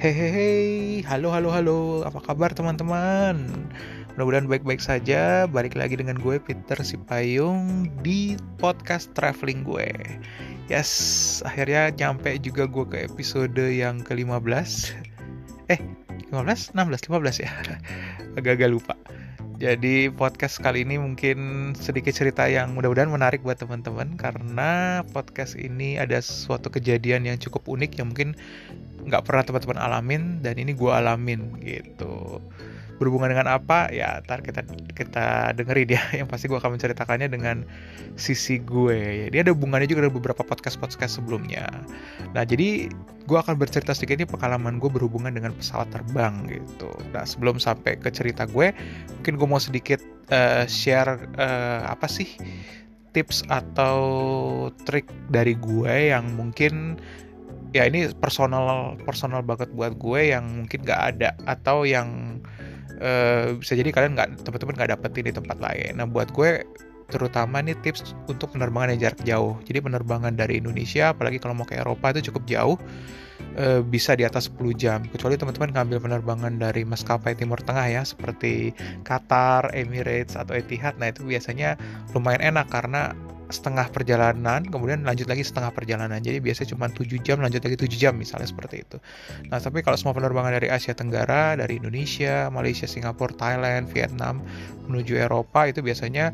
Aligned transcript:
Hehehe, 0.00 1.04
halo 1.04 1.28
halo 1.28 1.52
halo, 1.52 1.80
apa 2.08 2.24
kabar 2.24 2.56
teman-teman? 2.56 3.36
Mudah-mudahan 4.16 4.48
baik-baik 4.48 4.80
saja. 4.80 5.44
Balik 5.44 5.76
lagi 5.76 6.00
dengan 6.00 6.16
gue 6.16 6.40
Peter 6.40 6.80
Sipayung 6.80 7.84
di 8.00 8.32
podcast 8.56 9.12
traveling 9.12 9.60
gue. 9.60 9.92
Yes, 10.72 10.88
akhirnya 11.44 11.92
nyampe 11.92 12.32
juga 12.40 12.64
gue 12.64 12.88
ke 12.88 13.12
episode 13.12 13.60
yang 13.60 14.00
ke-15. 14.00 14.96
Eh, 15.68 15.80
15? 16.32 16.72
16, 16.72 17.04
15 17.04 17.44
ya. 17.44 17.52
Agak-agak 18.40 18.72
lupa. 18.72 18.96
Jadi 19.60 20.08
podcast 20.08 20.56
kali 20.64 20.88
ini 20.88 20.96
mungkin 20.96 21.70
sedikit 21.76 22.16
cerita 22.16 22.48
yang 22.48 22.72
mudah-mudahan 22.72 23.12
menarik 23.12 23.44
buat 23.44 23.60
teman-teman 23.60 24.16
karena 24.16 25.04
podcast 25.12 25.52
ini 25.52 26.00
ada 26.00 26.24
suatu 26.24 26.72
kejadian 26.72 27.28
yang 27.28 27.36
cukup 27.36 27.68
unik 27.68 28.00
yang 28.00 28.08
mungkin 28.08 28.40
nggak 29.04 29.20
pernah 29.20 29.44
teman-teman 29.44 29.76
alamin 29.76 30.40
dan 30.40 30.56
ini 30.56 30.72
gue 30.72 30.88
alamin 30.88 31.60
gitu 31.60 32.40
berhubungan 33.00 33.32
dengan 33.32 33.48
apa 33.56 33.88
ya 33.88 34.20
ntar 34.28 34.44
kita 34.44 34.60
kita 34.92 35.56
dengerin 35.56 35.96
ya. 35.96 36.02
Yang 36.20 36.28
pasti 36.28 36.44
gue 36.52 36.58
akan 36.60 36.76
menceritakannya 36.76 37.32
dengan 37.32 37.64
sisi 38.20 38.60
gue. 38.60 39.32
Dia 39.32 39.40
ada 39.40 39.56
hubungannya 39.56 39.88
juga 39.88 40.04
dengan 40.04 40.20
beberapa 40.20 40.44
podcast 40.44 40.76
podcast 40.76 41.16
sebelumnya. 41.16 41.64
Nah 42.36 42.44
jadi 42.44 42.92
gue 43.24 43.38
akan 43.40 43.56
bercerita 43.56 43.96
sedikit 43.96 44.20
ini 44.20 44.26
pengalaman 44.28 44.76
gue 44.76 44.92
berhubungan 44.92 45.32
dengan 45.32 45.56
pesawat 45.56 45.88
terbang 45.88 46.44
gitu. 46.52 46.92
Nah 47.16 47.24
sebelum 47.24 47.56
sampai 47.56 47.96
ke 47.96 48.12
cerita 48.12 48.44
gue 48.44 48.76
mungkin 49.16 49.32
gue 49.40 49.48
mau 49.48 49.58
sedikit 49.58 50.04
uh, 50.28 50.68
share 50.68 51.24
uh, 51.40 51.88
apa 51.88 52.04
sih 52.04 52.36
tips 53.16 53.42
atau 53.50 53.98
trik 54.86 55.08
dari 55.32 55.58
gue 55.58 56.14
yang 56.14 56.30
mungkin 56.38 57.00
ya 57.70 57.86
ini 57.86 58.10
personal 58.18 58.98
personal 59.02 59.42
banget 59.46 59.70
buat 59.74 59.94
gue 59.98 60.34
yang 60.34 60.66
mungkin 60.66 60.82
nggak 60.82 61.02
ada 61.14 61.30
atau 61.46 61.86
yang 61.86 62.38
uh, 63.00 63.56
bisa 63.56 63.72
jadi 63.74 63.90
kalian 63.90 64.12
nggak 64.14 64.44
teman-teman 64.44 64.74
nggak 64.76 64.90
dapetin 64.96 65.24
di 65.28 65.34
tempat 65.34 65.58
lain. 65.58 65.98
Nah 65.98 66.06
buat 66.06 66.30
gue 66.30 66.64
terutama 67.10 67.58
nih 67.58 67.74
tips 67.82 68.14
untuk 68.30 68.54
penerbangan 68.54 68.94
yang 68.94 69.10
jarak 69.10 69.20
jauh. 69.26 69.58
Jadi 69.66 69.78
penerbangan 69.82 70.32
dari 70.38 70.62
Indonesia, 70.62 71.10
apalagi 71.10 71.42
kalau 71.42 71.58
mau 71.58 71.66
ke 71.66 71.74
Eropa 71.76 72.14
itu 72.14 72.30
cukup 72.30 72.46
jauh, 72.46 72.76
uh, 73.58 73.82
bisa 73.82 74.14
di 74.14 74.22
atas 74.22 74.48
10 74.48 74.72
jam. 74.78 75.02
Kecuali 75.10 75.34
teman-teman 75.34 75.74
ngambil 75.74 75.98
penerbangan 75.98 76.54
dari 76.56 76.86
maskapai 76.86 77.34
Timur 77.34 77.58
Tengah 77.58 77.86
ya, 77.90 78.02
seperti 78.06 78.70
Qatar, 79.02 79.74
Emirates 79.74 80.38
atau 80.38 80.54
Etihad. 80.54 80.96
Nah 81.02 81.10
itu 81.10 81.26
biasanya 81.26 81.74
lumayan 82.14 82.54
enak 82.54 82.70
karena 82.70 83.12
setengah 83.50 83.90
perjalanan, 83.90 84.62
kemudian 84.66 85.02
lanjut 85.02 85.26
lagi 85.26 85.42
setengah 85.42 85.74
perjalanan. 85.74 86.22
Jadi 86.22 86.38
biasanya 86.38 86.74
cuma 86.74 86.86
7 86.88 87.18
jam, 87.20 87.38
lanjut 87.42 87.60
lagi 87.62 87.76
7 87.76 87.98
jam 87.98 88.14
misalnya 88.16 88.48
seperti 88.48 88.86
itu. 88.86 88.96
Nah, 89.50 89.58
tapi 89.58 89.82
kalau 89.82 89.98
semua 89.98 90.14
penerbangan 90.14 90.54
dari 90.56 90.70
Asia 90.70 90.94
Tenggara, 90.94 91.58
dari 91.58 91.82
Indonesia, 91.82 92.48
Malaysia, 92.48 92.86
Singapura, 92.86 93.34
Thailand, 93.34 93.90
Vietnam 93.90 94.42
menuju 94.86 95.18
Eropa 95.18 95.66
itu 95.66 95.82
biasanya 95.82 96.32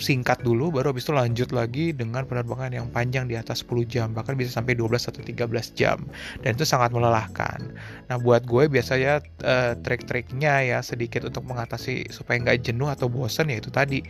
singkat 0.00 0.40
dulu 0.40 0.74
baru 0.74 0.90
habis 0.90 1.06
itu 1.06 1.14
lanjut 1.14 1.48
lagi 1.52 1.92
dengan 1.92 2.24
penerbangan 2.24 2.72
yang 2.72 2.88
panjang 2.88 3.28
di 3.28 3.36
atas 3.36 3.62
10 3.62 3.86
jam 3.86 4.10
bahkan 4.16 4.34
bisa 4.34 4.50
sampai 4.50 4.74
12 4.74 5.12
atau 5.12 5.20
13 5.20 5.78
jam. 5.78 6.00
Dan 6.42 6.56
itu 6.56 6.64
sangat 6.64 6.90
melelahkan. 6.90 7.70
Nah 8.08 8.16
buat 8.18 8.48
gue 8.48 8.66
biasanya 8.66 9.20
uh, 9.44 9.76
trik-triknya 9.84 10.64
ya 10.64 10.78
sedikit 10.80 11.28
untuk 11.28 11.44
mengatasi 11.46 12.08
supaya 12.10 12.40
nggak 12.40 12.66
jenuh 12.66 12.88
atau 12.88 13.06
bosan 13.06 13.52
ya 13.52 13.60
itu 13.60 13.68
tadi. 13.68 14.00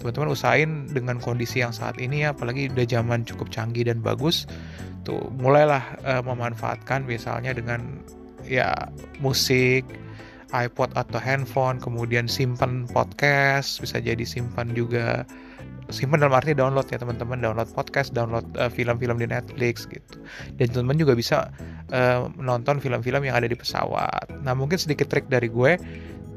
Teman-teman 0.00 0.32
usahain 0.32 0.88
dengan 0.88 1.18
kondisi 1.18 1.60
yang 1.60 1.74
saat 1.74 1.98
ini 1.98 2.24
ya 2.24 2.32
apalagi 2.32 2.70
udah 2.70 2.86
zaman 2.86 3.26
cukup 3.26 3.50
canggih 3.50 3.84
dan 3.84 4.00
bagus 4.00 4.46
tuh 5.02 5.32
mulailah 5.40 5.82
uh, 6.04 6.22
memanfaatkan 6.22 7.08
misalnya 7.08 7.56
dengan 7.56 8.00
ya 8.44 8.72
musik 9.20 9.84
iPod 10.50 10.94
atau 10.98 11.18
handphone, 11.22 11.78
kemudian 11.78 12.26
simpan 12.26 12.86
podcast, 12.90 13.78
bisa 13.78 14.02
jadi 14.02 14.22
simpan 14.22 14.74
juga 14.74 15.22
simpan 15.90 16.22
dalam 16.22 16.34
arti 16.38 16.54
download 16.54 16.86
ya 16.86 17.02
teman-teman 17.02 17.42
download 17.42 17.66
podcast 17.74 18.14
download 18.14 18.46
uh, 18.56 18.70
film-film 18.70 19.18
di 19.18 19.26
Netflix 19.26 19.90
gitu. 19.90 20.22
Dan 20.56 20.70
teman-teman 20.70 20.98
juga 21.02 21.12
bisa 21.18 21.36
uh, 21.90 22.30
menonton 22.38 22.78
film-film 22.78 23.26
yang 23.26 23.34
ada 23.34 23.50
di 23.50 23.58
pesawat. 23.58 24.30
Nah 24.46 24.54
mungkin 24.54 24.78
sedikit 24.78 25.10
trik 25.10 25.26
dari 25.26 25.50
gue 25.50 25.76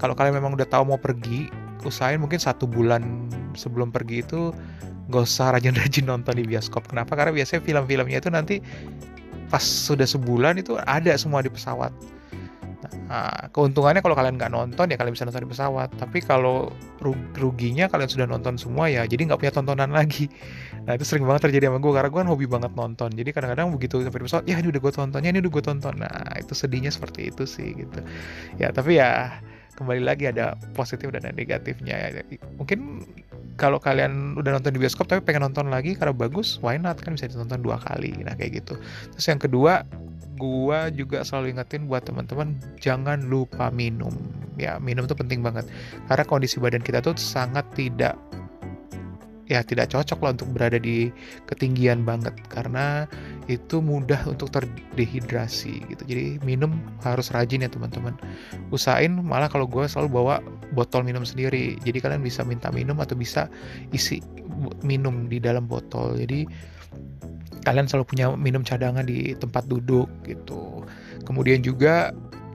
kalau 0.02 0.18
kalian 0.18 0.42
memang 0.42 0.58
udah 0.58 0.66
tahu 0.66 0.90
mau 0.90 1.00
pergi 1.00 1.48
usahain 1.86 2.18
mungkin 2.18 2.42
satu 2.42 2.66
bulan 2.66 3.30
sebelum 3.54 3.94
pergi 3.94 4.26
itu 4.26 4.50
gak 5.14 5.24
usah 5.30 5.54
rajin-rajin 5.54 6.06
nonton 6.12 6.34
di 6.34 6.44
bioskop. 6.50 6.90
Kenapa? 6.90 7.14
Karena 7.14 7.32
biasanya 7.32 7.62
film-filmnya 7.62 8.18
itu 8.20 8.30
nanti 8.34 8.56
pas 9.54 9.62
sudah 9.62 10.10
sebulan 10.10 10.58
itu 10.58 10.82
ada 10.82 11.14
semua 11.14 11.46
di 11.46 11.54
pesawat 11.54 11.94
Nah, 12.92 13.50
keuntungannya 13.54 14.02
kalau 14.04 14.16
kalian 14.18 14.36
nggak 14.36 14.52
nonton 14.52 14.92
ya 14.92 14.98
kalian 15.00 15.14
bisa 15.16 15.24
nonton 15.24 15.44
di 15.46 15.52
pesawat. 15.52 15.90
Tapi 15.96 16.20
kalau 16.24 16.72
ruginya 17.38 17.88
kalian 17.88 18.10
sudah 18.10 18.28
nonton 18.28 18.60
semua 18.60 18.92
ya, 18.92 19.08
jadi 19.08 19.30
nggak 19.30 19.40
punya 19.40 19.54
tontonan 19.54 19.92
lagi. 20.00 20.28
Nah 20.84 21.00
itu 21.00 21.06
sering 21.08 21.24
banget 21.24 21.48
terjadi 21.52 21.72
sama 21.72 21.80
gue 21.80 21.92
karena 21.96 22.10
gue 22.12 22.20
kan 22.20 22.30
hobi 22.30 22.46
banget 22.50 22.72
nonton. 22.76 23.10
Jadi 23.14 23.30
kadang-kadang 23.32 23.72
begitu 23.72 24.04
sampai 24.04 24.20
di 24.20 24.26
pesawat, 24.28 24.46
ya 24.50 24.56
ini 24.60 24.68
udah 24.72 24.82
gue 24.84 24.94
tontonnya, 24.94 25.30
ini 25.32 25.40
udah 25.40 25.52
gue 25.54 25.64
tonton. 25.64 25.94
Nah 26.00 26.28
itu 26.40 26.54
sedihnya 26.56 26.92
seperti 26.92 27.32
itu 27.32 27.44
sih 27.48 27.72
gitu. 27.78 28.00
Ya 28.60 28.74
tapi 28.76 29.00
ya 29.00 29.40
kembali 29.74 30.02
lagi 30.06 30.30
ada 30.30 30.54
positif 30.78 31.10
dan 31.10 31.26
ada 31.26 31.34
negatifnya. 31.34 31.96
Ya, 31.98 32.22
mungkin 32.58 33.08
kalau 33.58 33.78
kalian 33.78 34.34
udah 34.38 34.58
nonton 34.58 34.74
di 34.74 34.80
bioskop 34.82 35.06
tapi 35.06 35.22
pengen 35.22 35.46
nonton 35.46 35.70
lagi 35.70 35.94
karena 35.94 36.14
bagus, 36.14 36.58
why 36.62 36.78
not 36.78 36.98
kan 37.02 37.14
bisa 37.14 37.30
ditonton 37.30 37.62
dua 37.62 37.78
kali. 37.82 38.14
Nah 38.26 38.34
kayak 38.34 38.66
gitu. 38.66 38.78
Terus 39.14 39.26
yang 39.30 39.42
kedua 39.42 39.86
gua 40.38 40.90
juga 40.94 41.22
selalu 41.22 41.58
ingetin 41.58 41.86
buat 41.86 42.04
teman-teman 42.06 42.58
jangan 42.80 43.26
lupa 43.28 43.70
minum. 43.70 44.14
Ya 44.58 44.78
minum 44.78 45.06
itu 45.06 45.16
penting 45.18 45.42
banget. 45.42 45.66
Karena 46.10 46.24
kondisi 46.26 46.62
badan 46.62 46.84
kita 46.84 47.02
tuh 47.02 47.18
sangat 47.18 47.66
tidak 47.74 48.18
ya 49.52 49.60
tidak 49.60 49.92
cocok 49.92 50.24
lah 50.24 50.32
untuk 50.34 50.50
berada 50.56 50.80
di 50.80 51.12
ketinggian 51.46 52.08
banget. 52.08 52.34
Karena 52.48 53.06
itu 53.52 53.84
mudah 53.84 54.24
untuk 54.26 54.50
terdehidrasi 54.50 55.84
gitu. 55.92 56.04
Jadi 56.08 56.40
minum 56.48 56.80
harus 57.04 57.30
rajin 57.30 57.66
ya 57.66 57.70
teman-teman. 57.70 58.16
Usahain 58.72 59.12
malah 59.12 59.52
kalau 59.52 59.68
gue 59.68 59.84
selalu 59.86 60.10
bawa 60.10 60.36
botol 60.72 61.04
minum 61.04 61.28
sendiri. 61.28 61.76
Jadi 61.84 61.98
kalian 62.00 62.24
bisa 62.24 62.42
minta 62.48 62.72
minum 62.72 62.98
atau 63.04 63.14
bisa 63.14 63.52
isi 63.92 64.24
minum 64.82 65.28
di 65.28 65.38
dalam 65.44 65.68
botol. 65.68 66.16
Jadi 66.16 66.48
kalian 67.64 67.88
selalu 67.88 68.06
punya 68.06 68.26
minum 68.36 68.62
cadangan 68.62 69.08
di 69.08 69.34
tempat 69.40 69.66
duduk 69.66 70.12
gitu. 70.28 70.84
Kemudian 71.24 71.64
juga 71.64 72.12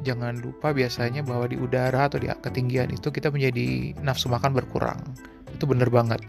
jangan 0.07 0.39
lupa 0.39 0.71
biasanya 0.71 1.27
bahwa 1.27 1.51
di 1.51 1.59
udara 1.59 2.07
atau 2.07 2.21
di 2.21 2.31
ketinggian 2.31 2.93
itu 2.95 3.11
kita 3.11 3.33
menjadi 3.33 3.99
nafsu 4.05 4.31
makan 4.31 4.55
berkurang. 4.55 5.01
Itu 5.51 5.67
bener 5.67 5.89
banget. 5.91 6.23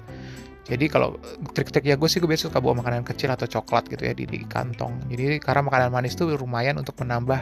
Jadi 0.69 0.85
kalau 0.85 1.17
trik-triknya 1.57 1.97
gue 1.97 2.05
sih 2.05 2.21
gue 2.21 2.29
biasa 2.29 2.53
suka 2.53 2.61
bawa 2.61 2.85
makanan 2.85 3.01
kecil 3.01 3.33
atau 3.33 3.49
coklat 3.49 3.89
gitu 3.89 4.05
ya 4.05 4.13
di, 4.13 4.29
di 4.29 4.45
kantong. 4.45 5.09
Jadi 5.09 5.41
karena 5.41 5.65
makanan 5.65 5.89
manis 5.89 6.13
itu 6.13 6.29
lumayan 6.29 6.77
untuk 6.77 6.93
menambah 7.01 7.41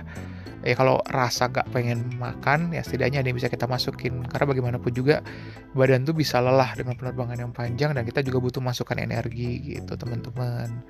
ya 0.68 0.76
kalau 0.76 1.00
rasa 1.08 1.48
gak 1.48 1.72
pengen 1.72 2.12
makan 2.20 2.76
ya 2.76 2.84
setidaknya 2.84 3.24
ada 3.24 3.28
yang 3.32 3.40
bisa 3.40 3.48
kita 3.48 3.64
masukin. 3.64 4.28
Karena 4.28 4.46
bagaimanapun 4.52 4.92
juga 4.92 5.24
badan 5.72 6.04
tuh 6.04 6.12
bisa 6.12 6.44
lelah 6.44 6.76
dengan 6.76 7.00
penerbangan 7.00 7.40
yang 7.40 7.52
panjang 7.56 7.96
dan 7.96 8.04
kita 8.04 8.20
juga 8.20 8.44
butuh 8.44 8.60
masukan 8.60 9.00
energi 9.00 9.80
gitu 9.80 9.96
teman-teman. 9.96 10.84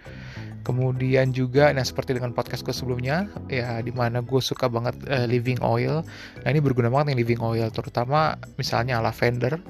Kemudian 0.66 1.32
juga 1.32 1.72
nah 1.72 1.86
seperti 1.86 2.18
dengan 2.18 2.34
podcastku 2.34 2.74
sebelumnya 2.74 3.30
ya 3.48 3.80
di 3.80 3.94
mana 3.94 4.26
gue 4.26 4.42
suka 4.42 4.66
banget 4.68 4.98
uh, 5.08 5.30
living 5.30 5.62
oil. 5.62 6.02
Nah 6.42 6.50
ini 6.50 6.60
berguna 6.60 6.90
banget 6.90 7.14
yang 7.14 7.20
living 7.22 7.42
oil. 7.46 7.70
Terutama 7.70 8.36
misalnya 8.58 9.00
lavender 9.00 9.62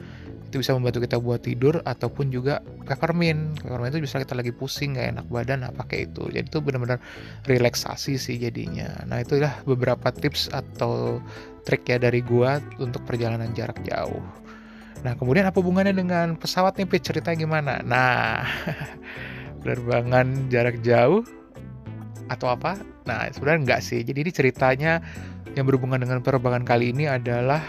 itu 0.47 0.63
bisa 0.63 0.71
membantu 0.71 1.03
kita 1.03 1.19
buat 1.19 1.43
tidur 1.43 1.83
ataupun 1.83 2.31
juga 2.31 2.63
peppermint 2.87 3.59
peppermint 3.59 3.91
itu 3.91 4.07
bisa 4.07 4.15
kita 4.23 4.31
lagi 4.31 4.55
pusing 4.55 4.95
nggak 4.95 5.07
enak 5.19 5.25
badan 5.27 5.67
nah 5.67 5.75
pakai 5.75 6.07
itu. 6.07 6.23
Jadi 6.31 6.47
itu 6.47 6.59
benar-benar 6.63 7.03
relaksasi 7.43 8.15
sih 8.15 8.39
jadinya. 8.39 8.87
Nah 9.05 9.19
itulah 9.19 9.59
beberapa 9.67 9.96
tips 10.01 10.49
atau 10.53 11.19
trik 11.67 11.83
ya 11.89 11.99
dari 11.99 12.23
gua 12.23 12.63
untuk 12.79 13.03
perjalanan 13.03 13.51
jarak 13.51 13.81
jauh. 13.83 14.23
Nah 15.03 15.13
kemudian 15.19 15.45
apa 15.45 15.57
hubungannya 15.59 15.93
dengan 15.93 16.39
pesawat 16.39 16.79
nih 16.79 16.87
ceritanya 17.01 17.37
gimana? 17.37 17.73
Nah 17.83 18.45
penerbangan 19.61 20.47
jarak 20.47 20.79
jauh 20.81 21.27
atau 22.31 22.47
apa? 22.51 22.79
Nah 23.03 23.27
sebenarnya 23.29 23.59
enggak 23.67 23.81
sih. 23.83 24.01
Jadi 24.01 24.27
ini 24.27 24.31
ceritanya 24.31 25.03
yang 25.53 25.65
berhubungan 25.67 26.01
dengan 26.01 26.21
penerbangan 26.21 26.63
kali 26.63 26.95
ini 26.95 27.09
adalah 27.09 27.61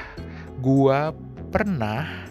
gua 0.60 1.10
pernah 1.48 2.28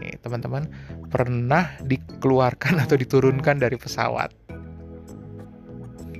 nih 0.00 0.16
teman-teman 0.20 0.64
pernah 1.12 1.76
dikeluarkan 1.84 2.78
atau 2.86 2.96
diturunkan 2.96 3.60
dari 3.60 3.76
pesawat. 3.76 4.30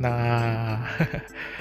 Nah, 0.01 0.81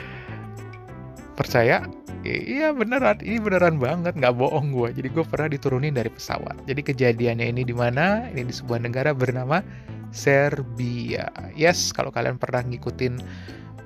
percaya? 1.39 1.88
Iya 2.27 2.75
beneran, 2.75 3.24
ini 3.24 3.39
beneran 3.39 3.80
banget, 3.80 4.19
nggak 4.19 4.36
bohong 4.36 4.75
gue. 4.75 4.91
Jadi 4.91 5.07
gue 5.07 5.24
pernah 5.24 5.47
diturunin 5.47 5.95
dari 5.95 6.12
pesawat. 6.12 6.68
Jadi 6.68 6.83
kejadiannya 6.83 7.47
ini 7.47 7.63
di 7.63 7.71
mana? 7.71 8.27
Ini 8.27 8.44
di 8.44 8.51
sebuah 8.51 8.83
negara 8.83 9.15
bernama 9.15 9.63
Serbia. 10.12 11.31
Yes, 11.56 11.95
kalau 11.95 12.12
kalian 12.12 12.36
pernah 12.36 12.59
ngikutin 12.68 13.24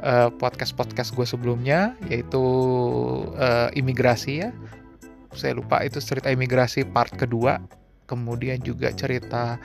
uh, 0.03 0.29
podcast 0.35 0.75
podcast 0.75 1.15
gue 1.15 1.23
sebelumnya 1.23 1.95
yaitu 2.11 2.43
uh, 3.39 3.71
imigrasi 3.73 4.43
ya 4.45 4.49
saya 5.33 5.57
lupa 5.57 5.81
itu 5.81 5.97
cerita 5.97 6.29
imigrasi 6.29 6.85
part 6.85 7.09
kedua 7.15 7.57
kemudian 8.05 8.59
juga 8.61 8.93
cerita 8.93 9.57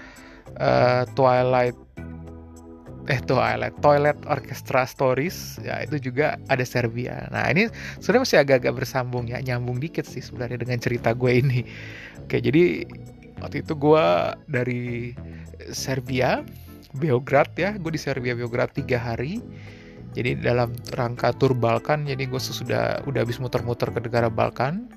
uh, 0.56 1.02
Twilight 1.12 1.76
eh 3.08 3.20
Twilight 3.24 3.80
Toilet 3.80 4.20
Orchestra 4.28 4.84
Stories 4.84 5.56
ya 5.64 5.80
itu 5.80 5.96
juga 6.12 6.36
ada 6.52 6.62
Serbia. 6.62 7.24
Nah 7.32 7.48
ini 7.48 7.72
sebenarnya 7.98 8.22
masih 8.28 8.38
agak-agak 8.44 8.74
bersambung 8.76 9.24
ya 9.26 9.40
nyambung 9.40 9.80
dikit 9.80 10.04
sih 10.04 10.20
sebenarnya 10.20 10.60
dengan 10.60 10.76
cerita 10.76 11.16
gue 11.16 11.32
ini. 11.40 11.60
Oke 12.28 12.44
jadi 12.44 12.84
waktu 13.40 13.64
itu 13.64 13.72
gue 13.72 14.06
dari 14.44 15.16
Serbia 15.72 16.44
Beograd 16.92 17.48
ya 17.56 17.76
gue 17.80 17.92
di 17.96 18.00
Serbia 18.00 18.36
Beograd 18.36 18.68
tiga 18.76 19.00
hari 19.00 19.40
jadi 20.16 20.40
dalam 20.40 20.72
rangka 20.96 21.36
tur 21.36 21.52
Balkan 21.52 22.08
jadi 22.08 22.24
gue 22.24 22.40
sudah 22.40 23.04
udah 23.04 23.20
habis 23.20 23.40
muter-muter 23.40 23.92
ke 23.92 24.00
negara 24.00 24.32
Balkan 24.32 24.88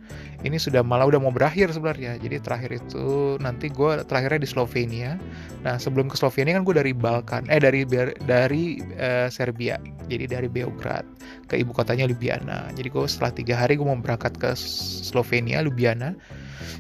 ini 0.41 0.57
sudah 0.57 0.81
malah 0.81 1.05
udah 1.05 1.21
mau 1.21 1.29
berakhir 1.29 1.69
sebenarnya. 1.69 2.17
Jadi 2.17 2.41
terakhir 2.41 2.81
itu 2.81 3.37
nanti 3.37 3.69
gue 3.69 4.01
terakhirnya 4.09 4.41
di 4.41 4.49
Slovenia. 4.49 5.21
Nah 5.61 5.77
sebelum 5.77 6.09
ke 6.09 6.17
Slovenia 6.17 6.57
kan 6.57 6.65
gue 6.65 6.75
dari 6.81 6.93
Balkan 6.97 7.45
eh 7.45 7.61
dari 7.61 7.85
dari 8.25 8.81
uh, 8.97 9.29
Serbia. 9.29 9.77
Jadi 10.09 10.25
dari 10.25 10.49
Beograd 10.49 11.05
ke 11.45 11.61
ibu 11.61 11.69
kotanya 11.77 12.09
Ljubljana. 12.09 12.73
Jadi 12.73 12.89
gue 12.89 13.05
setelah 13.05 13.31
tiga 13.37 13.55
hari 13.61 13.77
gue 13.77 13.85
mau 13.85 13.97
berangkat 13.97 14.33
ke 14.41 14.57
Slovenia 14.57 15.61
Ljubljana. 15.61 16.17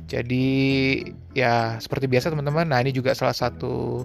Jadi 0.09 0.47
ya 1.37 1.77
seperti 1.77 2.09
biasa 2.09 2.33
teman-teman 2.33 2.67
nah 2.67 2.81
ini 2.81 2.91
juga 2.91 3.13
salah 3.13 3.37
satu 3.37 4.03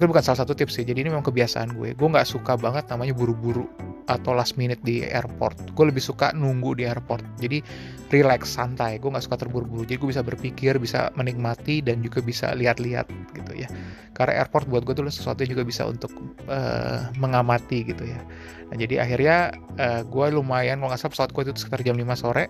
mungkin 0.00 0.16
bukan 0.16 0.24
salah 0.24 0.40
satu 0.48 0.56
tips 0.56 0.80
sih. 0.80 0.84
Jadi 0.88 1.04
ini 1.04 1.12
memang 1.12 1.28
kebiasaan 1.28 1.76
gue. 1.76 1.92
Gue 1.92 2.08
nggak 2.08 2.24
suka 2.24 2.56
banget 2.56 2.88
namanya 2.88 3.12
buru-buru 3.12 3.68
atau 4.08 4.32
last 4.32 4.56
minute 4.56 4.80
di 4.80 5.04
airport. 5.04 5.76
Gue 5.76 5.92
lebih 5.92 6.00
suka 6.00 6.32
nunggu 6.32 6.80
di 6.80 6.88
airport. 6.88 7.20
Jadi 7.36 7.60
relax 8.08 8.48
santai. 8.56 8.96
Gue 8.96 9.12
nggak 9.12 9.28
suka 9.28 9.44
terburu-buru. 9.44 9.84
Jadi 9.84 10.00
gue 10.00 10.08
bisa 10.08 10.24
berpikir 10.24 10.80
bisa 10.80 11.12
menikmati 11.20 11.84
dan 11.84 12.00
juga 12.00 12.24
bisa 12.24 12.56
lihat-lihat 12.56 13.12
gitu 13.36 13.52
ya. 13.52 13.68
Karena 14.16 14.40
airport 14.40 14.72
buat 14.72 14.88
gue 14.88 14.96
tuh 14.96 15.04
sesuatu 15.12 15.44
yang 15.44 15.52
juga 15.52 15.68
bisa 15.68 15.84
untuk 15.84 16.16
uh, 16.48 17.12
mengamati 17.20 17.84
gitu 17.84 18.08
ya. 18.08 18.24
Nah 18.72 18.80
jadi 18.80 19.04
akhirnya 19.04 19.52
uh, 19.76 20.00
gue 20.08 20.26
lumayan 20.32 20.80
kalau 20.80 20.96
nggak 20.96 21.00
salah 21.04 21.12
pesawat 21.12 21.30
gue 21.36 21.42
itu 21.44 21.60
sekitar 21.60 21.84
jam 21.84 22.00
5 22.00 22.08
sore 22.16 22.48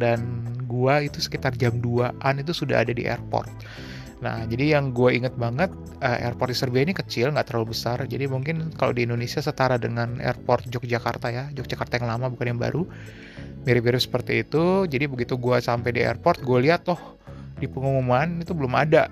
dan 0.00 0.24
gue 0.64 0.94
itu 1.04 1.20
sekitar 1.20 1.52
jam 1.60 1.76
2an 1.84 2.40
itu 2.40 2.56
sudah 2.56 2.80
ada 2.80 2.96
di 2.96 3.04
airport 3.04 3.52
Nah, 4.18 4.42
jadi 4.50 4.74
yang 4.78 4.90
gue 4.90 5.14
inget 5.14 5.38
banget, 5.38 5.70
uh, 6.02 6.18
airport 6.26 6.50
di 6.50 6.58
Serbia 6.58 6.82
ini 6.82 6.90
kecil, 6.90 7.30
nggak 7.30 7.54
terlalu 7.54 7.70
besar. 7.70 8.02
Jadi 8.02 8.26
mungkin 8.26 8.74
kalau 8.74 8.90
di 8.90 9.06
Indonesia 9.06 9.38
setara 9.38 9.78
dengan 9.78 10.18
airport 10.18 10.66
Yogyakarta 10.66 11.30
ya, 11.30 11.44
Yogyakarta 11.54 12.02
yang 12.02 12.10
lama 12.10 12.26
bukan 12.26 12.54
yang 12.54 12.60
baru. 12.60 12.82
Mirip-mirip 13.62 14.02
seperti 14.02 14.42
itu. 14.42 14.90
Jadi 14.90 15.04
begitu 15.06 15.38
gue 15.38 15.56
sampai 15.62 15.94
di 15.94 16.02
airport, 16.02 16.42
gue 16.42 16.58
lihat 16.66 16.82
toh 16.86 16.98
di 17.58 17.70
pengumuman 17.70 18.42
itu 18.42 18.50
belum 18.54 18.74
ada. 18.74 19.06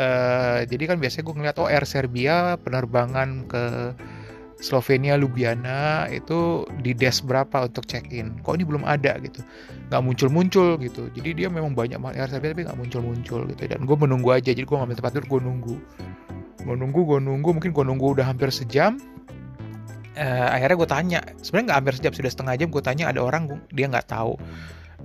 Uh, 0.00 0.64
jadi 0.68 0.94
kan 0.94 0.96
biasanya 0.96 1.24
gue 1.28 1.34
ngeliat 1.36 1.56
oh 1.60 1.68
Air 1.68 1.84
Serbia 1.84 2.56
penerbangan 2.60 3.44
ke 3.44 3.64
Slovenia 4.60 5.16
Ljubljana 5.16 6.04
itu 6.12 6.68
di 6.84 6.92
desk 6.92 7.24
berapa 7.24 7.64
untuk 7.64 7.88
check 7.88 8.12
in 8.12 8.36
kok 8.44 8.60
ini 8.60 8.64
belum 8.68 8.84
ada 8.84 9.16
gitu. 9.24 9.40
Nggak 9.88 10.02
muncul-muncul 10.04 10.76
gitu. 10.84 11.08
Jadi 11.16 11.30
dia 11.44 11.48
memang 11.48 11.72
banyak 11.72 11.96
banget 11.96 12.28
Serbia 12.28 12.52
tapi 12.52 12.68
nggak 12.68 12.78
muncul-muncul 12.78 13.40
gitu. 13.48 13.62
Dan 13.64 13.88
gue 13.88 13.96
menunggu 13.96 14.28
aja. 14.36 14.52
Jadi 14.52 14.68
gue 14.68 14.76
ngambil 14.76 14.96
tempat 15.00 15.12
tidur 15.16 15.26
gue 15.26 15.40
nunggu. 15.40 15.76
Gue 16.60 16.76
nunggu 16.76 17.00
gue 17.00 17.18
nunggu. 17.24 17.48
Mungkin 17.56 17.70
gue 17.72 17.84
nunggu 17.88 18.06
udah 18.20 18.28
hampir 18.28 18.52
sejam. 18.52 19.00
Uh, 20.20 20.48
akhirnya 20.52 20.76
gue 20.76 20.88
tanya. 20.92 21.20
Sebenarnya 21.40 21.64
nggak 21.72 21.78
hampir 21.80 21.94
sejam 21.96 22.12
sudah 22.12 22.30
setengah 22.30 22.54
jam 22.60 22.68
gue 22.68 22.82
tanya 22.84 23.04
ada 23.08 23.24
orang 23.24 23.48
dia 23.72 23.88
nggak 23.88 24.12
tahu 24.12 24.36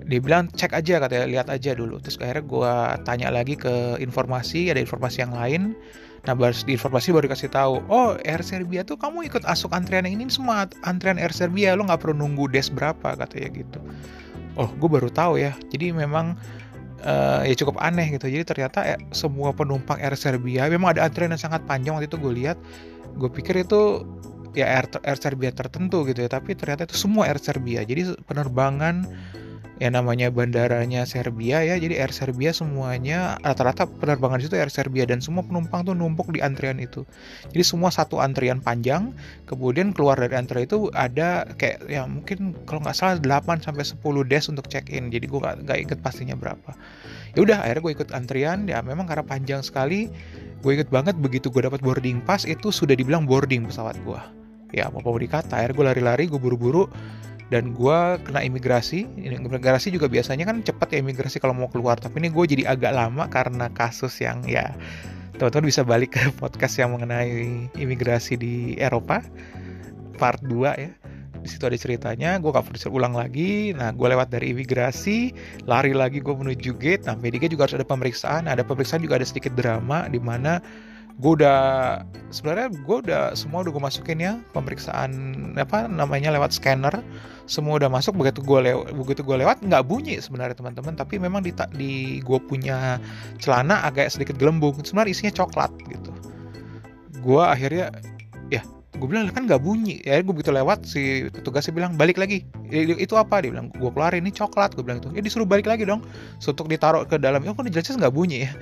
dia 0.03 0.19
bilang 0.19 0.51
cek 0.51 0.75
aja 0.75 0.99
katanya 0.99 1.25
lihat 1.25 1.47
aja 1.47 1.71
dulu 1.71 2.03
terus 2.03 2.19
akhirnya 2.19 2.43
gue 2.43 2.73
tanya 3.07 3.27
lagi 3.31 3.55
ke 3.55 3.95
informasi 4.03 4.69
ada 4.73 4.83
informasi 4.83 5.23
yang 5.23 5.33
lain 5.33 5.77
Nah, 6.25 6.33
baru 6.33 6.57
di 6.65 6.73
informasi 6.73 7.13
baru 7.13 7.29
dikasih 7.29 7.53
tahu, 7.53 7.73
oh 7.85 8.17
Air 8.25 8.41
Serbia 8.41 8.81
tuh 8.81 8.97
kamu 8.97 9.29
ikut 9.29 9.45
masuk 9.45 9.69
antrian 9.69 10.09
yang 10.09 10.17
ini 10.17 10.25
semua 10.33 10.65
antrian 10.81 11.21
Air 11.21 11.29
Serbia, 11.29 11.77
lo 11.77 11.85
nggak 11.85 12.01
perlu 12.01 12.17
nunggu 12.17 12.49
des 12.49 12.65
berapa 12.73 13.13
katanya 13.13 13.49
gitu. 13.53 13.79
Oh, 14.57 14.65
gue 14.65 14.89
baru 14.89 15.13
tahu 15.13 15.37
ya. 15.37 15.53
Jadi 15.69 15.93
memang 15.93 16.33
uh, 17.05 17.45
ya 17.45 17.53
cukup 17.53 17.77
aneh 17.77 18.09
gitu. 18.17 18.25
Jadi 18.25 18.41
ternyata 18.41 18.81
eh, 18.81 18.99
semua 19.13 19.53
penumpang 19.53 20.01
Air 20.01 20.17
Serbia 20.17 20.65
memang 20.65 20.97
ada 20.97 21.05
antrian 21.05 21.29
yang 21.29 21.41
sangat 21.41 21.61
panjang 21.69 21.93
waktu 21.93 22.09
itu 22.09 22.17
gue 22.17 22.33
lihat. 22.33 22.57
Gue 23.21 23.29
pikir 23.29 23.61
itu 23.61 24.01
ya 24.57 24.65
Air, 24.81 24.89
Air 25.05 25.21
Serbia 25.21 25.53
tertentu 25.53 26.09
gitu 26.09 26.25
ya, 26.25 26.29
tapi 26.31 26.57
ternyata 26.57 26.89
itu 26.89 26.97
semua 26.97 27.29
Air 27.29 27.37
Serbia. 27.37 27.85
Jadi 27.85 28.17
penerbangan 28.25 29.05
yang 29.75 29.99
namanya 29.99 30.31
bandaranya 30.31 31.03
Serbia 31.03 31.59
ya. 31.63 31.75
Jadi 31.75 31.99
Air 31.99 32.15
Serbia 32.15 32.55
semuanya 32.55 33.35
rata-rata 33.43 33.83
penerbangan 33.83 34.39
itu 34.39 34.55
Air 34.55 34.71
Serbia 34.71 35.03
dan 35.03 35.19
semua 35.19 35.43
penumpang 35.43 35.83
tuh 35.83 35.91
numpuk 35.91 36.31
di 36.31 36.39
antrian 36.39 36.79
itu. 36.79 37.03
Jadi 37.51 37.63
semua 37.63 37.91
satu 37.91 38.23
antrian 38.23 38.63
panjang 38.63 39.11
kemudian 39.43 39.91
keluar 39.91 40.15
dari 40.15 40.35
antrian 40.39 40.63
itu 40.63 40.87
ada 40.95 41.43
kayak 41.59 41.91
ya 41.91 42.07
mungkin 42.07 42.55
kalau 42.63 42.79
nggak 42.83 42.95
salah 42.95 43.19
8 43.19 43.67
sampai 43.67 43.83
10 43.83 43.99
des 44.31 44.43
untuk 44.47 44.65
check 44.71 44.87
in 44.87 45.11
jadi 45.11 45.27
gue 45.27 45.39
nggak 45.43 45.77
inget 45.79 45.99
pastinya 45.99 46.39
berapa. 46.39 46.71
Ya 47.35 47.43
udah 47.43 47.57
akhirnya 47.67 47.81
gue 47.83 47.93
ikut 47.99 48.09
antrian. 48.15 48.59
Ya 48.71 48.79
memang 48.79 49.11
karena 49.11 49.27
panjang 49.27 49.59
sekali 49.59 50.07
gue 50.63 50.71
inget 50.71 50.87
banget. 50.87 51.19
Begitu 51.19 51.51
gue 51.51 51.67
dapat 51.67 51.83
boarding 51.83 52.23
pass 52.23 52.47
itu 52.47 52.71
sudah 52.71 52.95
dibilang 52.95 53.27
boarding 53.27 53.67
pesawat 53.67 53.99
gue 54.07 54.45
ya 54.75 54.87
mau 54.91 55.03
mau 55.03 55.19
dikata. 55.19 55.59
Akhirnya 55.59 55.75
gue 55.75 55.85
lari-lari 55.87 56.23
gue 56.27 56.39
buru-buru 56.39 56.87
dan 57.53 57.77
gue 57.77 57.99
kena 58.25 58.41
imigrasi 58.41 59.05
imigrasi 59.05 59.93
juga 59.93 60.09
biasanya 60.09 60.49
kan 60.49 60.65
cepat 60.65 60.97
ya 60.97 60.97
imigrasi 61.05 61.37
kalau 61.37 61.53
mau 61.53 61.69
keluar. 61.69 62.01
Tapi 62.01 62.17
ini 62.17 62.33
gue 62.33 62.45
jadi 62.45 62.63
agak 62.73 62.93
lama 62.93 63.29
karena 63.29 63.69
kasus 63.69 64.17
yang 64.17 64.41
ya 64.49 64.73
teman-teman 65.37 65.69
bisa 65.69 65.85
balik 65.85 66.17
ke 66.17 66.21
podcast 66.41 66.81
yang 66.81 66.97
mengenai 66.97 67.69
imigrasi 67.77 68.39
di 68.39 68.55
Eropa 68.81 69.21
part 70.17 70.41
2 70.41 70.83
ya. 70.83 70.91
Di 71.45 71.53
situ 71.53 71.61
ada 71.69 71.77
ceritanya 71.77 72.41
gue 72.41 72.49
gak 72.49 72.65
perlu 72.65 72.97
ulang 72.97 73.13
lagi. 73.13 73.69
Nah 73.77 73.93
gue 73.93 74.07
lewat 74.09 74.33
dari 74.33 74.49
imigrasi 74.49 75.29
lari 75.69 75.93
lagi 75.93 76.25
gue 76.25 76.33
menuju 76.33 76.73
gate. 76.81 77.05
Nah 77.05 77.13
medica 77.13 77.45
juga 77.45 77.69
harus 77.69 77.77
ada 77.77 77.85
pemeriksaan. 77.85 78.49
Ada 78.49 78.65
pemeriksaan 78.65 79.05
juga 79.05 79.21
ada 79.21 79.27
sedikit 79.29 79.53
drama 79.53 80.09
di 80.09 80.17
mana 80.17 80.57
gue 81.15 81.31
udah 81.39 81.59
sebenarnya 82.27 82.75
gue 82.75 82.97
udah 83.07 83.23
semua 83.39 83.63
udah 83.63 83.71
gue 83.71 83.83
masukin 83.87 84.19
ya 84.19 84.35
pemeriksaan 84.51 85.11
apa 85.55 85.87
namanya 85.87 86.35
lewat 86.35 86.51
scanner. 86.51 86.99
Semua 87.45 87.79
udah 87.79 87.87
masuk 87.87 88.19
begitu 88.19 88.43
gue 88.43 88.59
lewat 88.59 88.91
begitu 88.91 89.21
gue 89.23 89.37
lewat 89.39 89.63
nggak 89.63 89.83
bunyi 89.87 90.19
sebenarnya 90.19 90.59
teman-teman. 90.59 90.99
Tapi 90.99 91.15
memang 91.15 91.39
di 91.39 91.55
di 91.79 92.19
gue 92.19 92.39
punya 92.43 92.99
celana 93.39 93.87
agak 93.87 94.11
sedikit 94.11 94.35
gelembung. 94.35 94.75
Sebenarnya 94.83 95.15
isinya 95.15 95.33
coklat 95.45 95.71
gitu. 95.87 96.11
Gue 97.23 97.39
akhirnya 97.39 97.95
ya 98.51 98.59
gue 98.99 99.07
bilang 99.07 99.31
kan 99.31 99.47
nggak 99.47 99.63
bunyi. 99.63 100.03
Ya 100.03 100.19
gue 100.19 100.35
begitu 100.35 100.51
lewat 100.51 100.83
si 100.83 101.31
petugasnya 101.31 101.71
bilang 101.71 101.95
balik 101.95 102.19
lagi. 102.19 102.43
Itu 102.75 103.15
apa? 103.15 103.39
Dia 103.39 103.55
bilang 103.55 103.71
gue 103.71 103.87
keluarin 103.87 104.27
ini 104.27 104.35
coklat. 104.35 104.75
Gue 104.75 104.83
bilang 104.83 104.99
itu. 104.99 105.15
Ya 105.15 105.23
disuruh 105.23 105.47
balik 105.47 105.63
lagi 105.63 105.87
dong. 105.87 106.03
Untuk 106.43 106.67
ditaruh 106.67 107.07
ke 107.07 107.15
dalam 107.15 107.39
oh 107.47 107.55
kok 107.55 107.71
jelasnya 107.71 108.03
nggak 108.03 108.11
bunyi 108.11 108.51
ya 108.51 108.53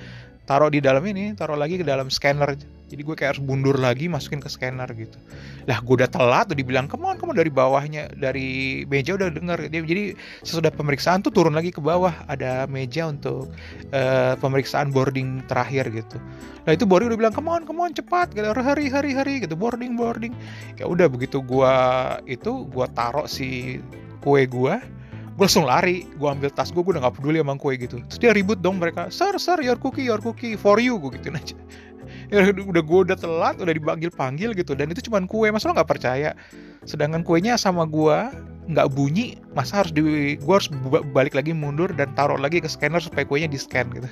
taruh 0.43 0.67
di 0.67 0.83
dalam 0.83 1.03
ini 1.07 1.31
taruh 1.35 1.55
lagi 1.55 1.79
ke 1.79 1.85
dalam 1.87 2.11
scanner. 2.11 2.55
Jadi 2.93 3.01
gue 3.01 3.15
kayak 3.17 3.29
harus 3.33 3.41
bundur 3.41 3.73
lagi 3.81 4.05
masukin 4.05 4.37
ke 4.37 4.45
scanner 4.51 4.85
gitu. 4.93 5.17
Lah 5.65 5.81
gue 5.81 5.93
udah 5.97 6.05
telat 6.05 6.53
tuh 6.53 6.57
dibilang 6.59 6.85
ke 6.85 6.93
mana 6.93 7.17
kamu 7.17 7.33
dari 7.33 7.49
bawahnya 7.49 8.13
dari 8.13 8.83
meja 8.85 9.17
udah 9.17 9.33
denger. 9.33 9.65
Jadi 9.71 10.13
sesudah 10.45 10.69
pemeriksaan 10.69 11.25
tuh 11.25 11.33
turun 11.33 11.57
lagi 11.57 11.73
ke 11.73 11.81
bawah. 11.81 12.13
Ada 12.29 12.69
meja 12.69 13.09
untuk 13.09 13.49
uh, 13.89 14.37
pemeriksaan 14.37 14.93
boarding 14.93 15.41
terakhir 15.49 15.89
gitu. 15.89 16.21
Nah 16.69 16.71
itu 16.75 16.85
boarding 16.85 17.09
udah 17.09 17.19
bilang 17.19 17.33
ke 17.33 17.41
mana 17.41 17.65
ke 17.65 17.73
mana 17.73 17.91
cepat 17.97 18.37
gitu. 18.37 18.45
Hari 18.45 18.85
hari 18.93 19.11
hari 19.17 19.33
gitu. 19.41 19.57
Boarding 19.57 19.97
boarding. 19.97 20.37
Ya 20.77 20.85
udah 20.85 21.09
begitu 21.09 21.41
gue 21.41 21.75
itu 22.29 22.69
gue 22.69 22.85
taruh 22.93 23.25
si 23.25 23.81
kue 24.21 24.45
gue 24.45 24.75
gue 25.33 25.43
langsung 25.43 25.65
lari 25.65 26.05
gue 26.05 26.29
ambil 26.29 26.53
tas 26.53 26.69
gue 26.69 26.81
gue 26.81 26.93
udah 26.93 27.09
gak 27.09 27.17
peduli 27.17 27.41
sama 27.41 27.57
kue 27.57 27.73
gitu. 27.77 27.97
Terus 28.05 28.19
dia 28.21 28.31
ribut 28.31 28.61
dong 28.61 28.77
mereka 28.77 29.09
sir 29.09 29.33
sir 29.41 29.57
your 29.65 29.81
cookie 29.81 30.05
your 30.05 30.21
cookie 30.21 30.53
for 30.53 30.77
you 30.77 31.01
gue 31.01 31.17
gituin 31.19 31.37
aja. 31.37 31.57
Ya, 32.33 32.49
udah 32.49 32.83
gue 32.83 32.99
udah 33.09 33.17
telat 33.17 33.61
udah 33.61 33.73
dipanggil 33.73 34.09
panggil 34.09 34.57
gitu 34.57 34.73
dan 34.73 34.89
itu 34.89 35.05
cuma 35.05 35.21
kue 35.23 35.53
masa 35.53 35.69
lo 35.69 35.77
nggak 35.77 35.87
percaya. 35.87 36.33
Sedangkan 36.83 37.21
kuenya 37.21 37.61
sama 37.61 37.85
gue 37.85 38.17
nggak 38.63 38.87
bunyi 38.95 39.35
masa 39.51 39.83
harus 39.83 39.91
di 39.91 40.01
gue 40.39 40.53
harus 40.55 40.71
balik 41.11 41.35
lagi 41.35 41.51
mundur 41.51 41.91
dan 41.91 42.11
taruh 42.15 42.39
lagi 42.39 42.63
ke 42.63 42.69
scanner 42.71 43.03
supaya 43.03 43.27
kuenya 43.27 43.51
di 43.51 43.59
scan 43.59 43.91
gitu. 43.91 44.07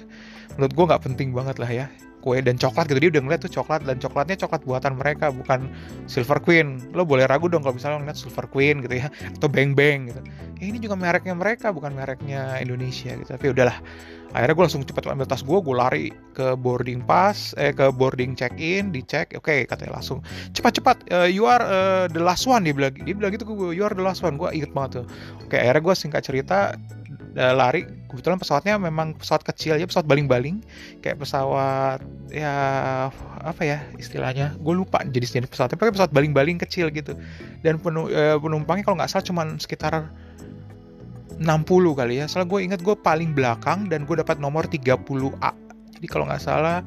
Menurut 0.59 0.73
gue 0.75 0.85
nggak 0.91 1.03
penting 1.07 1.31
banget 1.31 1.57
lah 1.59 1.71
ya 1.71 1.87
kue 2.21 2.37
dan 2.37 2.55
coklat 2.55 2.85
gitu. 2.87 2.99
Dia 3.01 3.11
udah 3.17 3.21
ngeliat 3.25 3.41
tuh 3.41 3.51
coklat 3.51 3.81
dan 3.83 3.97
coklatnya 3.97 4.37
coklat 4.37 4.61
buatan 4.63 4.93
mereka 4.95 5.33
bukan 5.33 5.65
Silver 6.05 6.37
Queen. 6.37 6.77
Lo 6.93 7.01
boleh 7.03 7.25
ragu 7.25 7.49
dong 7.49 7.65
kalau 7.65 7.75
misalnya 7.75 7.97
ngeliat 8.05 8.17
Silver 8.21 8.45
Queen 8.47 8.85
gitu 8.85 9.01
ya 9.01 9.09
atau 9.09 9.49
Bang 9.49 9.73
Bang 9.73 10.13
gitu. 10.13 10.21
Ya 10.61 10.65
ini 10.69 10.77
juga 10.77 10.93
mereknya 10.93 11.33
mereka 11.33 11.73
bukan 11.73 11.97
mereknya 11.97 12.61
Indonesia 12.61 13.17
gitu. 13.17 13.27
Tapi 13.27 13.51
udahlah 13.51 13.81
akhirnya 14.31 14.55
gue 14.55 14.65
langsung 14.67 14.83
cepat 14.83 15.03
ambil 15.11 15.27
tas 15.27 15.43
gue 15.43 15.59
gue 15.59 15.75
lari 15.75 16.05
ke 16.31 16.55
boarding 16.55 17.03
pass 17.03 17.51
eh 17.59 17.75
ke 17.75 17.91
boarding 17.91 18.35
check 18.35 18.55
in 18.59 18.91
dicek 18.91 19.35
oke 19.35 19.47
okay, 19.47 19.67
katanya 19.67 19.99
langsung 19.99 20.23
cepat 20.55 20.71
cepat 20.79 20.97
uh, 21.11 21.27
you 21.27 21.43
are 21.47 21.63
uh, 21.63 22.05
the 22.11 22.19
last 22.19 22.47
one 22.47 22.63
dia 22.63 22.71
bilang 22.71 22.95
dia 22.95 23.15
bilang 23.15 23.31
gitu 23.35 23.43
gue 23.47 23.75
you 23.75 23.83
are 23.83 23.95
the 23.95 24.03
last 24.03 24.23
one 24.23 24.39
gue 24.39 24.49
inget 24.55 24.71
banget 24.73 25.01
tuh. 25.01 25.05
Oke 25.43 25.55
okay, 25.55 25.59
akhirnya 25.67 25.83
gue 25.83 25.95
singkat 25.95 26.21
cerita 26.25 26.57
uh, 27.37 27.53
lari 27.55 27.85
kebetulan 28.09 28.39
pesawatnya 28.39 28.75
memang 28.79 29.15
pesawat 29.15 29.43
kecil 29.47 29.79
ya 29.79 29.85
pesawat 29.87 30.07
baling-baling 30.07 30.59
kayak 30.99 31.19
pesawat 31.21 32.03
ya 32.31 32.53
apa 33.41 33.61
ya 33.63 33.77
istilahnya 33.95 34.55
gue 34.59 34.73
lupa 34.75 35.03
jadi 35.07 35.25
jenis 35.39 35.51
pesawat 35.51 35.75
tapi 35.75 35.91
pesawat 35.91 36.11
baling-baling 36.11 36.57
kecil 36.59 36.89
gitu. 36.91 37.15
Dan 37.61 37.77
penumpangnya 37.81 38.83
kalau 38.83 38.97
nggak 38.99 39.11
salah 39.11 39.25
cuma 39.25 39.43
sekitar 39.59 40.09
60 41.41 41.97
kali 41.97 42.21
ya. 42.21 42.25
Soalnya 42.29 42.49
gue 42.53 42.59
inget 42.61 42.79
gue 42.85 42.93
paling 42.93 43.33
belakang 43.33 43.89
dan 43.89 44.05
gue 44.05 44.21
dapat 44.21 44.37
nomor 44.37 44.69
30A. 44.69 45.51
Jadi 45.97 46.07
kalau 46.09 46.29
nggak 46.29 46.41
salah 46.41 46.85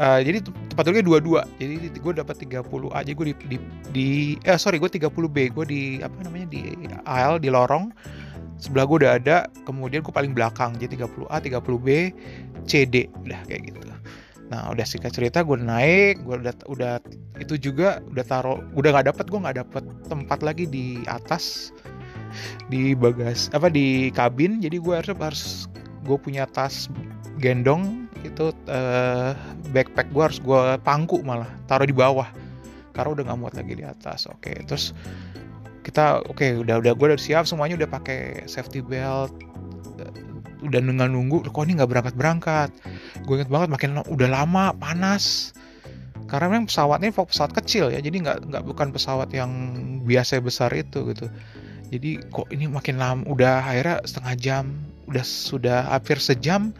uh, 0.00 0.20
jadi 0.20 0.40
tempat 0.44 0.82
duduknya 0.88 1.04
dua-dua. 1.04 1.40
Jadi 1.60 1.92
gue 1.92 2.12
dapat 2.16 2.36
30A. 2.40 2.98
Jadi 3.04 3.14
gue 3.14 3.26
di, 3.28 3.34
di, 3.44 3.56
di 3.92 4.08
eh 4.44 4.56
sorry 4.56 4.80
gue 4.80 4.88
30B. 4.88 5.52
Gue 5.52 5.64
di 5.68 5.82
apa 6.00 6.16
namanya 6.24 6.48
di 6.48 6.72
aisle 7.04 7.38
di 7.40 7.48
lorong. 7.52 7.92
Sebelah 8.56 8.88
gue 8.88 9.04
udah 9.04 9.12
ada, 9.20 9.36
kemudian 9.68 10.00
gue 10.00 10.14
paling 10.16 10.32
belakang. 10.32 10.72
Jadi 10.80 10.96
30A, 10.96 11.36
30B, 11.44 11.88
CD. 12.64 13.04
Udah 13.20 13.44
kayak 13.44 13.68
gitu. 13.68 13.86
Nah 14.46 14.70
udah 14.70 14.86
singkat 14.86 15.10
cerita 15.10 15.42
gue 15.42 15.58
naik, 15.58 16.22
gue 16.22 16.38
udah 16.38 16.54
udah 16.70 16.94
itu 17.42 17.58
juga 17.58 17.98
udah 18.14 18.24
taruh, 18.24 18.58
udah 18.78 18.90
nggak 18.94 19.06
dapet 19.10 19.26
gue 19.26 19.40
nggak 19.42 19.58
dapet 19.66 19.84
tempat 20.06 20.38
lagi 20.46 20.64
di 20.70 21.02
atas 21.10 21.74
di 22.68 22.92
bagas 22.96 23.48
apa 23.54 23.70
di 23.70 24.10
kabin. 24.12 24.58
Jadi 24.58 24.76
gue 24.80 24.94
harus 24.94 25.14
harus 25.16 25.44
gue 26.06 26.18
punya 26.18 26.46
tas 26.46 26.86
gendong 27.42 28.06
itu 28.24 28.50
uh, 28.70 29.32
backpack 29.70 30.08
gue 30.10 30.22
harus 30.22 30.38
gue 30.40 30.60
pangku 30.82 31.20
malah 31.22 31.48
taruh 31.70 31.86
di 31.86 31.94
bawah. 31.94 32.26
Karena 32.96 33.12
udah 33.12 33.24
nggak 33.28 33.38
muat 33.38 33.54
lagi 33.54 33.74
di 33.76 33.84
atas 33.84 34.26
oke. 34.26 34.40
Okay. 34.40 34.56
terus 34.64 34.96
kita 35.86 36.26
oke 36.26 36.42
okay, 36.42 36.58
udah 36.58 36.82
udah 36.82 36.92
gue 36.98 37.06
udah 37.14 37.20
siap 37.20 37.46
semuanya 37.46 37.78
udah 37.78 37.90
pakai 37.90 38.48
safety 38.50 38.82
belt. 38.82 39.30
Udah 40.64 40.80
dengan 40.80 41.12
nunggu 41.12 41.46
kok 41.46 41.62
ini 41.68 41.78
nggak 41.78 41.90
berangkat 41.92 42.14
berangkat 42.16 42.70
gue 43.26 43.34
inget 43.42 43.50
banget 43.50 43.68
makin 43.70 43.90
udah 44.06 44.28
lama 44.30 44.74
panas. 44.74 45.54
Karena 46.26 46.50
memang 46.50 46.66
pesawatnya 46.66 47.14
pesawat 47.14 47.54
kecil 47.54 47.94
ya 47.94 48.02
jadi 48.02 48.16
nggak 48.18 48.38
nggak 48.50 48.64
bukan 48.66 48.90
pesawat 48.90 49.30
yang 49.30 49.50
biasa 50.02 50.42
besar 50.42 50.74
itu 50.74 51.06
gitu 51.14 51.30
jadi 51.90 52.18
kok 52.30 52.50
ini 52.50 52.66
makin 52.66 52.96
lama 52.98 53.22
udah 53.26 53.62
akhirnya 53.62 53.96
setengah 54.02 54.34
jam 54.38 54.64
udah 55.06 55.24
sudah 55.24 55.78
hampir 55.94 56.18
sejam 56.18 56.74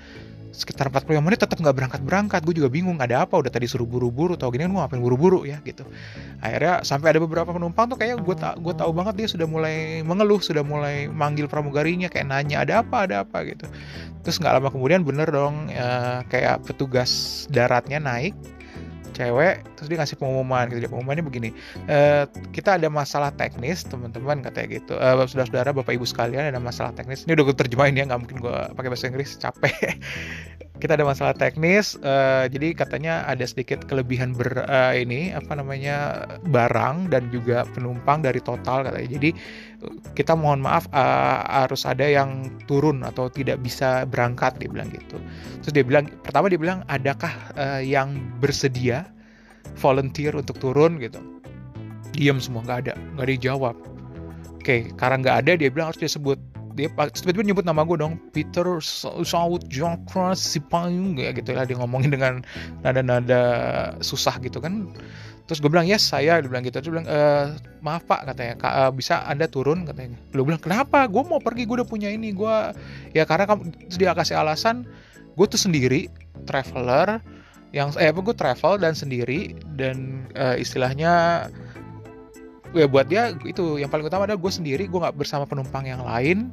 sekitar 0.56 0.88
45 0.88 1.20
menit 1.20 1.36
tetap 1.36 1.60
nggak 1.60 1.76
berangkat 1.76 2.00
berangkat 2.00 2.40
gue 2.48 2.56
juga 2.56 2.72
bingung 2.72 2.96
ada 2.96 3.28
apa? 3.28 3.36
Udah 3.36 3.52
tadi 3.52 3.68
suruh 3.68 3.84
buru-buru 3.84 4.40
tau 4.40 4.48
gini 4.48 4.64
kan 4.64 4.72
gue 4.72 4.80
ngapain 4.80 5.02
buru-buru 5.04 5.44
ya 5.44 5.60
gitu. 5.60 5.84
Akhirnya 6.40 6.80
sampai 6.80 7.12
ada 7.12 7.20
beberapa 7.20 7.52
penumpang 7.52 7.92
tuh 7.92 8.00
kayak 8.00 8.24
gue 8.24 8.36
tak 8.40 8.56
gue 8.64 8.72
tahu 8.72 8.90
banget 8.96 9.14
dia 9.20 9.28
sudah 9.28 9.44
mulai 9.44 10.00
mengeluh 10.00 10.40
sudah 10.40 10.64
mulai 10.64 11.12
manggil 11.12 11.44
pramugarinya 11.44 12.08
kayak 12.08 12.32
nanya 12.32 12.64
ada 12.64 12.80
apa? 12.80 13.04
Ada 13.04 13.28
apa? 13.28 13.44
gitu. 13.44 13.68
Terus 14.24 14.40
nggak 14.40 14.52
lama 14.56 14.68
kemudian 14.72 15.04
bener 15.04 15.28
dong 15.28 15.68
ya, 15.68 16.24
kayak 16.32 16.64
petugas 16.64 17.44
daratnya 17.52 18.00
naik 18.00 18.32
cewek 19.16 19.64
terus 19.80 19.88
dia 19.88 19.96
ngasih 19.96 20.20
pengumuman 20.20 20.68
gitu. 20.68 20.84
Dia 20.84 20.90
pengumumannya 20.92 21.24
begini 21.24 21.50
e, 21.88 22.28
kita 22.52 22.76
ada 22.76 22.92
masalah 22.92 23.32
teknis 23.32 23.88
teman-teman 23.88 24.44
katanya 24.44 24.66
gitu. 24.76 24.94
E, 25.00 25.08
saudara-saudara 25.24 25.72
bapak 25.72 25.96
ibu 25.96 26.04
sekalian 26.04 26.52
ada 26.52 26.60
masalah 26.60 26.92
teknis. 26.92 27.24
Ini 27.24 27.32
udah 27.32 27.44
gue 27.48 27.56
terjemahin 27.56 27.96
ya 27.96 28.04
nggak 28.04 28.20
mungkin 28.20 28.38
gue 28.44 28.56
pakai 28.76 28.88
bahasa 28.92 29.08
Inggris 29.08 29.40
capek. 29.40 29.72
Kita 30.76 30.92
ada 30.92 31.08
masalah 31.08 31.32
teknis 31.32 31.96
uh, 32.04 32.44
jadi 32.52 32.76
katanya 32.76 33.24
ada 33.24 33.48
sedikit 33.48 33.88
kelebihan 33.88 34.36
ber 34.36 34.60
uh, 34.68 34.92
ini 34.92 35.32
apa 35.32 35.56
namanya 35.56 36.28
barang 36.44 37.08
dan 37.08 37.32
juga 37.32 37.64
penumpang 37.72 38.20
dari 38.20 38.44
total 38.44 38.84
katanya. 38.84 39.08
Jadi 39.08 39.32
kita 40.16 40.32
mohon 40.32 40.64
maaf 40.64 40.88
uh, 40.90 41.44
harus 41.64 41.84
ada 41.84 42.04
yang 42.04 42.48
turun 42.64 43.04
atau 43.04 43.28
tidak 43.28 43.60
bisa 43.60 44.08
berangkat 44.08 44.56
dia 44.56 44.68
bilang 44.72 44.88
gitu. 44.88 45.20
Terus 45.62 45.72
dia 45.72 45.84
bilang 45.84 46.08
pertama 46.24 46.48
dia 46.48 46.60
bilang 46.60 46.80
adakah 46.88 47.32
uh, 47.56 47.80
yang 47.84 48.16
bersedia 48.40 49.04
volunteer 49.76 50.32
untuk 50.32 50.56
turun 50.56 50.96
gitu? 50.98 51.20
Diam 52.16 52.40
semua 52.40 52.64
nggak 52.64 52.78
ada 52.88 52.94
nggak 53.16 53.28
dijawab 53.36 53.76
oke 54.56 54.76
karena 54.96 55.16
nggak 55.20 55.36
ada 55.44 55.52
dia 55.60 55.68
bilang 55.68 55.92
harus 55.92 56.00
disebut. 56.00 56.40
Dia 56.76 56.92
tiba-tiba 56.92 57.40
nyebut 57.40 57.64
nama 57.64 57.88
gue 57.88 57.96
dong 57.96 58.20
Peter 58.36 58.68
Saud 59.24 59.64
Jokra 59.72 60.36
Sipayung 60.36 61.16
ya 61.16 61.32
gitu 61.32 61.56
lah 61.56 61.64
dia 61.64 61.72
ngomongin 61.80 62.12
dengan 62.12 62.44
nada-nada 62.84 63.40
susah 64.04 64.36
gitu 64.44 64.60
kan 64.60 64.92
terus 65.46 65.62
gue 65.62 65.70
bilang 65.70 65.86
yes 65.86 66.04
saya. 66.04 66.42
Dia 66.42 66.50
bilang 66.50 66.66
gitu. 66.66 66.82
Terus 66.82 66.92
bilang 66.92 67.08
e, 67.08 67.18
maaf 67.80 68.02
pak 68.04 68.26
katanya. 68.28 68.54
Ka, 68.58 68.68
uh, 68.68 68.90
bisa 68.92 69.22
anda 69.24 69.46
turun? 69.46 69.86
katanya. 69.86 70.18
Gue 70.34 70.44
bilang 70.44 70.60
kenapa? 70.60 71.06
Gue 71.06 71.22
mau 71.22 71.38
pergi 71.38 71.64
gue 71.64 71.82
udah 71.82 71.88
punya 71.88 72.10
ini 72.10 72.34
gue 72.34 72.56
ya 73.14 73.22
karena 73.24 73.46
kamu 73.46 73.70
terus 73.86 73.98
dia 73.98 74.12
kasih 74.12 74.36
alasan 74.36 74.84
gue 75.36 75.46
tuh 75.46 75.60
sendiri 75.60 76.08
traveler 76.48 77.20
yang 77.76 77.92
eh 78.00 78.08
apa 78.08 78.20
gue 78.24 78.32
travel 78.32 78.80
dan 78.80 78.96
sendiri 78.96 79.52
dan 79.76 80.24
uh, 80.32 80.56
istilahnya 80.56 81.46
ya 82.72 82.86
buat 82.88 83.06
dia 83.12 83.36
itu 83.44 83.76
yang 83.76 83.92
paling 83.92 84.08
utama 84.08 84.24
adalah 84.24 84.40
gue 84.40 84.52
sendiri 84.52 84.88
gue 84.88 84.96
nggak 84.96 85.16
bersama 85.16 85.44
penumpang 85.44 85.84
yang 85.84 86.00
lain 86.00 86.50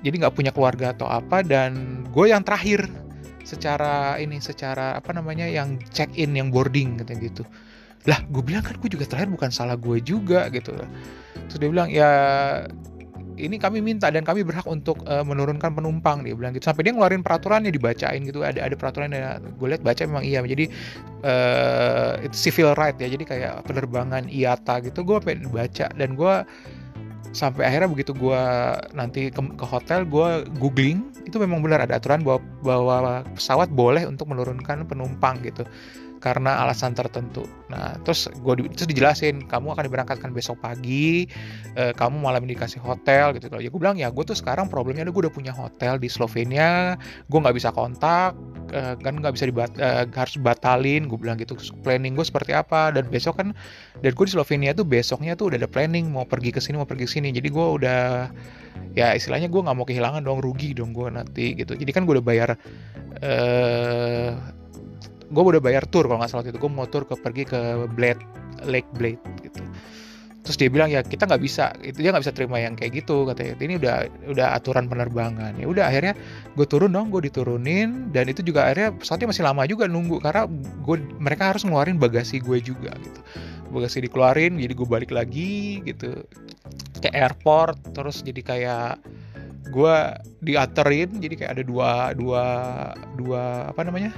jadi 0.00 0.26
nggak 0.26 0.34
punya 0.34 0.52
keluarga 0.52 0.96
atau 0.96 1.08
apa 1.08 1.44
dan 1.44 2.02
gue 2.08 2.32
yang 2.32 2.40
terakhir 2.40 2.88
secara 3.44 4.16
ini 4.16 4.40
secara 4.40 4.96
apa 4.96 5.12
namanya 5.12 5.46
yang 5.46 5.76
check 5.92 6.10
in 6.16 6.34
yang 6.34 6.48
boarding 6.48 6.98
katanya 6.98 7.30
gitu 7.30 7.44
lah 8.06 8.18
gue 8.30 8.42
bilang 8.42 8.62
kan 8.62 8.78
gue 8.78 8.90
juga 8.90 9.04
terakhir 9.06 9.30
bukan 9.34 9.50
salah 9.50 9.74
gue 9.74 9.98
juga 9.98 10.46
gitu. 10.54 10.74
Terus 11.50 11.58
dia 11.58 11.68
bilang 11.70 11.90
ya 11.90 12.10
ini 13.36 13.60
kami 13.60 13.84
minta 13.84 14.08
dan 14.08 14.24
kami 14.24 14.42
berhak 14.42 14.64
untuk 14.64 15.04
uh, 15.04 15.20
menurunkan 15.20 15.76
penumpang 15.76 16.24
dia 16.24 16.32
bilang 16.32 16.56
gitu. 16.56 16.64
Sampai 16.70 16.88
dia 16.88 16.96
ngeluarin 16.96 17.20
peraturannya 17.20 17.68
dibacain 17.68 18.24
gitu. 18.24 18.40
Ada 18.40 18.64
ada 18.64 18.74
peraturan 18.78 19.12
yang 19.12 19.44
gue 19.44 19.68
lihat 19.68 19.82
baca 19.84 20.00
memang 20.08 20.24
iya. 20.24 20.40
Jadi 20.40 20.72
uh, 21.26 22.16
itu 22.24 22.36
civil 22.48 22.72
right 22.78 22.96
ya. 22.96 23.10
Jadi 23.12 23.24
kayak 23.28 23.68
penerbangan 23.68 24.30
IATA 24.30 24.86
gitu 24.88 25.04
gue 25.04 25.18
pengen 25.20 25.52
baca. 25.52 25.86
Dan 25.92 26.16
gue 26.16 26.34
sampai 27.36 27.68
akhirnya 27.68 27.92
begitu 27.92 28.16
gue 28.16 28.42
nanti 28.96 29.28
ke, 29.28 29.40
ke 29.60 29.66
hotel 29.68 30.08
gue 30.08 30.48
googling 30.56 31.12
itu 31.28 31.36
memang 31.36 31.60
benar 31.60 31.84
ada 31.84 32.00
aturan 32.00 32.24
bahwa 32.24 32.40
bahwa 32.64 33.20
pesawat 33.36 33.68
boleh 33.68 34.08
untuk 34.08 34.32
menurunkan 34.32 34.88
penumpang 34.88 35.36
gitu 35.44 35.68
karena 36.26 36.58
alasan 36.66 36.90
tertentu. 36.90 37.46
Nah, 37.70 37.94
terus 38.02 38.26
gue 38.26 38.54
di, 38.58 38.62
terus 38.74 38.90
dijelasin, 38.90 39.46
kamu 39.46 39.78
akan 39.78 39.86
diberangkatkan 39.86 40.34
besok 40.34 40.58
pagi, 40.58 41.30
eh, 41.78 41.94
kamu 41.94 42.18
malam 42.18 42.42
ini 42.42 42.58
dikasih 42.58 42.82
hotel 42.82 43.30
gitu. 43.38 43.46
Ya 43.62 43.70
gue 43.70 43.78
bilang 43.78 43.94
ya 43.94 44.10
gue 44.10 44.26
tuh 44.26 44.34
sekarang 44.34 44.66
problemnya 44.66 45.06
gue 45.06 45.22
udah 45.22 45.30
punya 45.30 45.54
hotel 45.54 46.02
di 46.02 46.10
Slovenia, 46.10 46.98
gue 47.30 47.38
nggak 47.38 47.54
bisa 47.54 47.70
kontak, 47.70 48.34
eh, 48.74 48.98
kan 48.98 49.14
nggak 49.22 49.38
bisa 49.38 49.46
dibat, 49.46 49.70
eh, 49.78 50.02
harus 50.10 50.34
batalin. 50.42 51.06
Gue 51.06 51.14
bilang 51.22 51.38
gitu, 51.38 51.54
planning 51.86 52.18
gue 52.18 52.26
seperti 52.26 52.58
apa. 52.58 52.90
Dan 52.90 53.06
besok 53.06 53.38
kan, 53.38 53.54
dan 54.02 54.10
gue 54.10 54.24
di 54.26 54.32
Slovenia 54.34 54.74
tuh 54.74 54.82
besoknya 54.82 55.38
tuh 55.38 55.54
udah 55.54 55.62
ada 55.62 55.70
planning 55.70 56.10
mau 56.10 56.26
pergi 56.26 56.50
ke 56.50 56.58
sini 56.58 56.74
mau 56.82 56.90
pergi 56.90 57.06
ke 57.06 57.12
sini. 57.22 57.30
Jadi 57.30 57.46
gue 57.54 57.66
udah 57.78 58.34
ya 58.98 59.14
istilahnya 59.14 59.46
gue 59.46 59.60
nggak 59.62 59.76
mau 59.76 59.86
kehilangan 59.86 60.26
dong 60.26 60.42
rugi 60.42 60.74
dong 60.74 60.90
gue 60.90 61.06
nanti 61.06 61.54
gitu. 61.54 61.78
Jadi 61.78 61.90
kan 61.94 62.02
gue 62.02 62.18
udah 62.18 62.26
bayar 62.26 62.58
eh, 63.22 64.55
gue 65.26 65.42
udah 65.42 65.62
bayar 65.62 65.84
tour 65.88 66.06
kalau 66.06 66.22
nggak 66.22 66.30
salah 66.30 66.46
itu. 66.46 66.58
Gue 66.58 66.70
mau 66.72 66.86
tour 66.86 67.04
ke 67.06 67.14
pergi 67.18 67.44
ke 67.46 67.90
Blade 67.94 68.22
Lake 68.66 68.88
Blade 68.94 69.22
gitu. 69.42 69.62
Terus 70.46 70.62
dia 70.62 70.70
bilang 70.70 70.86
ya 70.86 71.02
kita 71.02 71.26
nggak 71.26 71.42
bisa. 71.42 71.74
Itu 71.82 72.06
dia 72.06 72.14
nggak 72.14 72.22
bisa 72.22 72.34
terima 72.34 72.62
yang 72.62 72.78
kayak 72.78 73.02
gitu 73.02 73.26
katanya. 73.26 73.58
Ini 73.58 73.74
udah 73.82 73.94
udah 74.30 74.46
aturan 74.54 74.86
penerbangan. 74.86 75.58
Ya 75.58 75.66
udah 75.66 75.90
akhirnya 75.90 76.14
gue 76.54 76.66
turun 76.70 76.94
dong 76.94 77.10
gue 77.10 77.26
diturunin. 77.26 78.14
Dan 78.14 78.30
itu 78.30 78.46
juga 78.46 78.70
akhirnya 78.70 78.94
pesawatnya 78.94 79.34
masih 79.34 79.42
lama 79.42 79.62
juga 79.66 79.90
nunggu 79.90 80.22
karena 80.22 80.46
gue 80.86 80.96
mereka 81.18 81.50
harus 81.50 81.66
ngeluarin 81.66 81.98
bagasi 81.98 82.38
gue 82.38 82.62
juga 82.62 82.94
gitu. 83.02 83.20
Bagasi 83.74 84.06
dikeluarin 84.06 84.62
jadi 84.62 84.72
gue 84.78 84.86
balik 84.86 85.10
lagi 85.10 85.82
gitu. 85.82 86.22
Ke 87.02 87.10
airport 87.10 87.82
terus 87.90 88.22
jadi 88.22 88.40
kayak 88.46 89.02
gue 89.66 89.96
diaterin 90.46 91.18
jadi 91.18 91.34
kayak 91.42 91.52
ada 91.58 91.64
dua 91.66 91.90
dua 92.14 92.44
dua 93.18 93.74
apa 93.74 93.82
namanya 93.82 94.14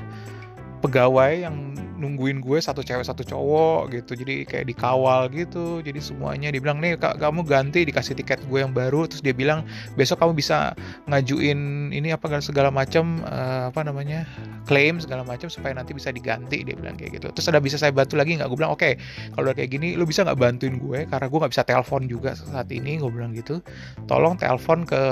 pegawai 0.81 1.47
yang 1.47 1.79
nungguin 1.99 2.39
gue 2.39 2.63
satu 2.63 2.81
cewek 2.81 3.03
satu 3.03 3.27
cowok 3.27 3.91
gitu. 3.93 4.15
Jadi 4.15 4.47
kayak 4.47 4.71
dikawal 4.71 5.27
gitu. 5.35 5.83
Jadi 5.83 5.99
semuanya 5.99 6.49
dibilang 6.55 6.79
nih 6.79 6.95
kak 6.97 7.19
kamu 7.19 7.43
ganti 7.43 7.83
dikasih 7.83 8.15
tiket 8.15 8.39
gue 8.47 8.63
yang 8.63 8.71
baru. 8.71 9.11
Terus 9.11 9.21
dia 9.21 9.35
bilang 9.35 9.67
besok 9.99 10.23
kamu 10.23 10.39
bisa 10.39 10.73
ngajuin 11.11 11.91
ini 11.91 12.15
apa 12.15 12.31
segala 12.39 12.71
macam 12.71 13.27
uh, 13.27 13.69
apa 13.75 13.83
namanya 13.83 14.25
klaim 14.71 15.03
segala 15.03 15.27
macam 15.27 15.51
supaya 15.51 15.75
nanti 15.75 15.93
bisa 15.93 16.15
diganti 16.15 16.63
dia 16.63 16.79
bilang 16.79 16.95
kayak 16.95 17.19
gitu. 17.19 17.29
Terus 17.35 17.51
ada 17.51 17.59
bisa 17.59 17.77
saya 17.77 17.91
bantu 17.91 18.15
lagi 18.15 18.39
nggak? 18.39 18.49
Gue 18.49 18.59
bilang 18.63 18.73
oke 18.73 18.81
okay, 18.87 18.95
kalau 19.35 19.51
kayak 19.51 19.75
gini 19.75 19.99
lu 19.99 20.07
bisa 20.07 20.23
nggak 20.23 20.39
bantuin 20.39 20.79
gue? 20.79 21.05
Karena 21.11 21.27
gue 21.27 21.39
nggak 21.43 21.53
bisa 21.53 21.67
telepon 21.67 22.07
juga 22.07 22.39
saat 22.39 22.71
ini 22.71 23.03
gue 23.03 23.11
bilang 23.11 23.35
gitu. 23.35 23.59
Tolong 24.07 24.39
telepon 24.39 24.87
ke 24.87 25.03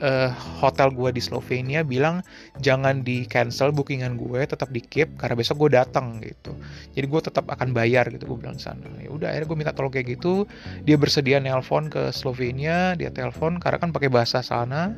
uh, 0.00 0.30
hotel 0.60 0.92
gue 0.92 1.10
di 1.16 1.22
Slovenia 1.22 1.80
bilang 1.86 2.20
jangan 2.60 3.00
di 3.00 3.24
cancel 3.24 3.72
bookingan 3.72 4.16
gue 4.20 4.44
tetap 4.44 4.68
di 4.72 4.80
keep 4.84 5.16
karena 5.16 5.34
besok 5.36 5.66
gue 5.66 5.78
datang 5.78 6.20
gitu. 6.20 6.52
Jadi 6.92 7.06
gue 7.06 7.20
tetap 7.20 7.48
akan 7.48 7.72
bayar 7.72 8.08
gitu 8.12 8.28
gue 8.28 8.38
bilang 8.40 8.60
sana. 8.60 8.88
Ya 9.00 9.08
udah 9.12 9.32
akhirnya 9.32 9.48
gue 9.48 9.58
minta 9.58 9.72
tolong 9.72 9.92
kayak 9.92 10.18
gitu. 10.18 10.44
Dia 10.84 10.96
bersedia 11.00 11.40
nelpon 11.40 11.88
ke 11.88 12.12
Slovenia 12.12 12.96
dia 12.98 13.08
telepon 13.12 13.60
karena 13.60 13.78
kan 13.80 13.90
pakai 13.92 14.08
bahasa 14.12 14.40
sana. 14.44 14.92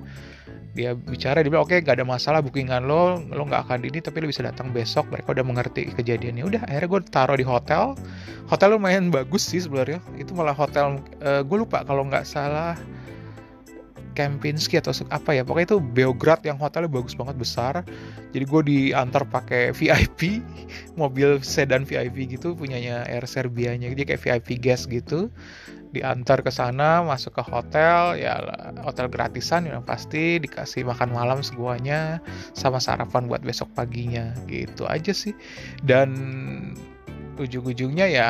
Dia 0.76 0.94
bicara 0.94 1.42
dia 1.42 1.50
bilang 1.50 1.66
oke 1.66 1.74
okay, 1.74 1.82
gak 1.82 1.98
ada 1.98 2.06
masalah 2.06 2.38
bookingan 2.38 2.86
lo 2.86 3.18
lo 3.18 3.42
nggak 3.50 3.66
akan 3.66 3.82
ini 3.82 3.98
tapi 3.98 4.22
lo 4.22 4.26
bisa 4.30 4.46
datang 4.46 4.70
besok. 4.70 5.10
Mereka 5.10 5.34
udah 5.34 5.46
mengerti 5.46 5.90
kejadiannya. 5.94 6.44
Udah 6.46 6.62
akhirnya 6.66 6.88
gue 6.90 7.00
taruh 7.08 7.38
di 7.38 7.46
hotel. 7.46 7.98
Hotel 8.48 8.78
lumayan 8.78 9.12
bagus 9.12 9.44
sih 9.44 9.60
sebenarnya. 9.60 10.00
Itu 10.16 10.32
malah 10.32 10.54
hotel 10.54 11.02
uh, 11.20 11.42
gue 11.42 11.56
lupa 11.58 11.84
kalau 11.84 12.06
nggak 12.06 12.24
salah 12.24 12.78
Kempinski 14.18 14.82
atau 14.82 14.90
apa 15.14 15.30
ya 15.30 15.46
pokoknya 15.46 15.74
itu 15.74 15.78
Beograd 15.78 16.42
yang 16.42 16.58
hotelnya 16.58 16.90
bagus 16.90 17.14
banget 17.14 17.38
besar. 17.38 17.74
Jadi 18.34 18.44
gue 18.44 18.62
diantar 18.66 19.22
pakai 19.30 19.70
VIP 19.78 20.42
mobil 20.98 21.38
sedan 21.46 21.86
VIP 21.86 22.34
gitu 22.34 22.58
punyanya 22.58 23.06
Air 23.06 23.22
Serbianya. 23.30 23.94
Dia 23.94 24.02
kayak 24.10 24.26
VIP 24.26 24.58
guest 24.58 24.90
gitu. 24.90 25.30
Diantar 25.94 26.42
ke 26.42 26.50
sana 26.52 27.00
masuk 27.00 27.38
ke 27.38 27.42
hotel 27.46 28.18
ya 28.20 28.42
hotel 28.82 29.08
gratisan 29.08 29.64
yang 29.64 29.80
pasti 29.86 30.36
dikasih 30.42 30.84
makan 30.84 31.14
malam 31.14 31.40
semuanya 31.40 32.20
sama 32.52 32.82
sarapan 32.82 33.30
buat 33.30 33.46
besok 33.46 33.70
paginya. 33.78 34.34
Gitu 34.50 34.82
aja 34.90 35.14
sih. 35.14 35.32
Dan 35.86 36.10
ujung-ujungnya 37.38 38.10
ya 38.10 38.28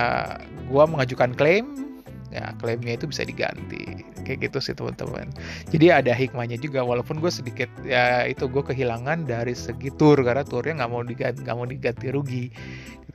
gue 0.69 0.85
mengajukan 0.85 1.33
klaim 1.33 1.88
ya 2.29 2.53
klaimnya 2.61 2.97
itu 3.01 3.09
bisa 3.09 3.25
diganti. 3.25 4.05
Kayak 4.25 4.51
gitu 4.51 4.59
sih 4.61 4.75
teman-teman. 4.77 5.33
Jadi 5.73 5.87
ada 5.89 6.13
hikmahnya 6.13 6.61
juga 6.61 6.85
walaupun 6.85 7.21
gue 7.21 7.33
sedikit 7.33 7.71
ya 7.85 8.29
itu 8.29 8.45
gue 8.49 8.61
kehilangan 8.61 9.25
dari 9.25 9.57
segi 9.57 9.89
tour 9.97 10.21
karena 10.21 10.45
turnya 10.45 10.85
nggak 10.85 10.91
mau 10.93 11.03
diganti 11.05 11.39
nggak 11.45 11.57
mau 11.57 11.67
diganti 11.69 12.07
rugi. 12.13 12.47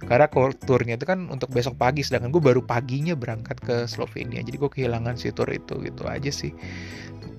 Karena 0.04 0.28
turnya 0.68 1.00
itu 1.00 1.06
kan 1.08 1.32
untuk 1.32 1.54
besok 1.54 1.80
pagi 1.80 2.04
sedangkan 2.04 2.34
gue 2.34 2.44
baru 2.44 2.62
paginya 2.66 3.14
berangkat 3.16 3.58
ke 3.62 3.76
Slovenia. 3.86 4.42
Jadi 4.44 4.58
gue 4.58 4.72
kehilangan 4.72 5.16
si 5.16 5.32
tour 5.32 5.48
itu 5.54 5.80
gitu 5.80 6.04
aja 6.10 6.32
sih. 6.34 6.52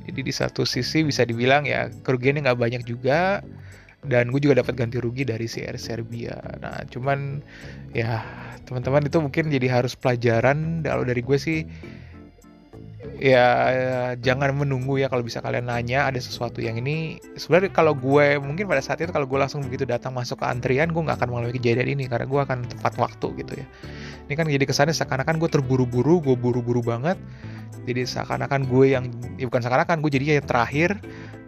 Jadi 0.05 0.21
di 0.21 0.33
satu 0.33 0.69
sisi 0.69 1.01
bisa 1.05 1.25
dibilang 1.25 1.65
ya 1.65 1.89
kerugiannya 1.89 2.45
nggak 2.45 2.61
banyak 2.61 2.83
juga 2.85 3.41
dan 4.05 4.29
gue 4.29 4.41
juga 4.41 4.61
dapat 4.61 4.77
ganti 4.77 5.01
rugi 5.01 5.25
dari 5.25 5.49
Air 5.49 5.81
Serbia. 5.81 6.37
Nah, 6.61 6.85
cuman 6.93 7.41
ya 7.97 8.21
teman-teman 8.69 9.09
itu 9.09 9.19
mungkin 9.21 9.49
jadi 9.49 9.81
harus 9.81 9.97
pelajaran. 9.97 10.85
Kalau 10.85 11.05
dari 11.09 11.25
gue 11.25 11.39
sih 11.41 11.65
ya 13.21 13.47
jangan 14.17 14.57
menunggu 14.57 14.97
ya 14.97 15.13
kalau 15.13 15.21
bisa 15.21 15.39
kalian 15.45 15.69
nanya 15.69 16.09
ada 16.09 16.21
sesuatu 16.21 16.61
yang 16.61 16.77
ini. 16.77 17.17
Sebenarnya 17.37 17.73
kalau 17.73 17.97
gue 17.97 18.37
mungkin 18.41 18.69
pada 18.69 18.85
saat 18.85 19.01
itu 19.01 19.13
kalau 19.13 19.25
gue 19.25 19.39
langsung 19.41 19.65
begitu 19.65 19.89
datang 19.89 20.13
masuk 20.13 20.41
ke 20.41 20.47
antrian 20.49 20.93
gue 20.93 21.01
nggak 21.01 21.21
akan 21.21 21.29
mengalami 21.33 21.57
kejadian 21.57 21.97
ini 21.97 22.05
karena 22.05 22.29
gue 22.29 22.41
akan 22.45 22.59
tepat 22.69 22.95
waktu 23.01 23.27
gitu 23.41 23.53
ya. 23.57 23.67
Ini 24.29 24.35
kan 24.37 24.49
jadi 24.49 24.65
kesannya 24.65 24.97
seakan-akan 24.97 25.37
gue 25.41 25.49
terburu-buru 25.49 26.21
gue 26.21 26.37
buru-buru 26.37 26.85
banget. 26.85 27.17
Jadi 27.85 28.09
seakan-akan 28.09 28.65
gue 28.69 28.97
yang 28.97 29.05
ya 29.37 29.45
bukan 29.45 29.61
seakan-akan 29.61 30.01
gue 30.01 30.11
jadi 30.13 30.25
yang 30.41 30.49
terakhir 30.49 30.97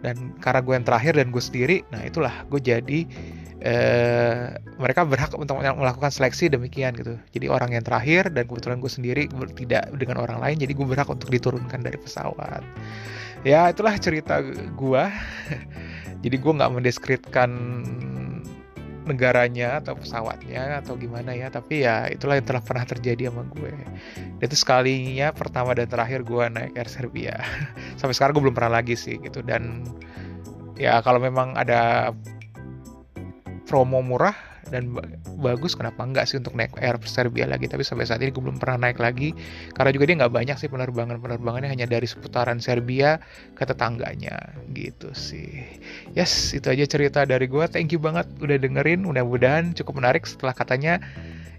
dan 0.07 0.31
karena 0.39 0.63
gue 0.63 0.73
yang 0.79 0.85
terakhir 0.87 1.13
dan 1.19 1.27
gue 1.35 1.43
sendiri 1.43 1.83
nah 1.91 1.99
itulah 1.99 2.47
gue 2.47 2.63
jadi 2.63 2.99
eh, 3.61 4.55
mereka 4.77 5.03
berhak 5.03 5.33
untuk 5.33 5.57
melakukan 5.59 6.13
seleksi 6.13 6.49
demikian 6.53 6.93
gitu. 6.93 7.17
Jadi 7.33 7.45
orang 7.49 7.73
yang 7.73 7.81
terakhir 7.81 8.29
dan 8.29 8.45
kebetulan 8.45 8.77
gue 8.77 8.91
sendiri 8.91 9.23
tidak 9.57 9.89
dengan 9.97 10.21
orang 10.21 10.37
lain 10.37 10.61
jadi 10.61 10.73
gue 10.77 10.87
berhak 10.87 11.09
untuk 11.09 11.29
diturunkan 11.33 11.81
dari 11.81 11.97
pesawat. 11.97 12.61
Ya 13.45 13.69
itulah 13.69 13.97
cerita 13.97 14.41
gue 14.73 15.03
jadi 16.23 16.35
gue 16.37 16.53
nggak 16.53 16.71
mendeskripsikan 16.73 17.51
negaranya 19.07 19.79
atau 19.79 19.95
pesawatnya 19.95 20.83
atau 20.83 20.99
gimana 20.99 21.31
ya 21.33 21.47
tapi 21.47 21.87
ya 21.87 22.11
itulah 22.11 22.37
yang 22.37 22.47
telah 22.47 22.63
pernah 22.63 22.85
terjadi 22.85 23.31
sama 23.31 23.47
gue. 23.47 23.73
Itu 24.43 24.55
sekalinya 24.55 25.31
pertama 25.31 25.73
dan 25.73 25.87
terakhir 25.87 26.27
gue 26.27 26.43
naik 26.51 26.75
Air 26.75 26.89
Serbia. 26.91 27.35
Sampai 27.99 28.13
sekarang 28.13 28.37
gue 28.37 28.43
belum 28.51 28.57
pernah 28.57 28.83
lagi 28.83 28.99
sih 28.99 29.17
gitu. 29.17 29.39
Dan 29.41 29.87
ya 30.75 31.01
kalau 31.01 31.17
memang 31.17 31.55
ada 31.55 32.11
promo 33.67 33.99
murah 33.99 34.46
dan 34.67 34.91
bagus 35.39 35.73
kenapa 35.73 36.03
enggak 36.03 36.27
sih 36.27 36.37
untuk 36.39 36.55
naik 36.55 36.75
Air 36.79 36.99
Serbia 37.07 37.47
lagi? 37.47 37.71
Tapi 37.71 37.83
sampai 37.83 38.07
saat 38.07 38.19
ini 38.23 38.31
gue 38.31 38.43
belum 38.43 38.59
pernah 38.59 38.89
naik 38.89 38.99
lagi 38.99 39.31
karena 39.73 39.89
juga 39.95 40.03
dia 40.09 40.15
nggak 40.23 40.33
banyak 40.33 40.57
sih 40.59 40.69
penerbangan 40.71 41.17
penerbangannya 41.19 41.69
hanya 41.71 41.87
dari 41.87 42.07
seputaran 42.07 42.59
Serbia 42.59 43.19
ke 43.55 43.63
tetangganya. 43.63 44.57
Gitu 44.71 45.11
sih. 45.15 45.63
Yes 46.13 46.51
itu 46.51 46.67
aja 46.67 46.85
cerita 46.87 47.23
dari 47.23 47.47
gue 47.47 47.65
thank 47.71 47.91
you 47.95 47.99
banget 48.01 48.27
udah 48.43 48.57
dengerin. 48.59 49.07
Mudah-mudahan 49.07 49.75
cukup 49.75 50.03
menarik 50.03 50.27
setelah 50.27 50.53
katanya 50.53 50.99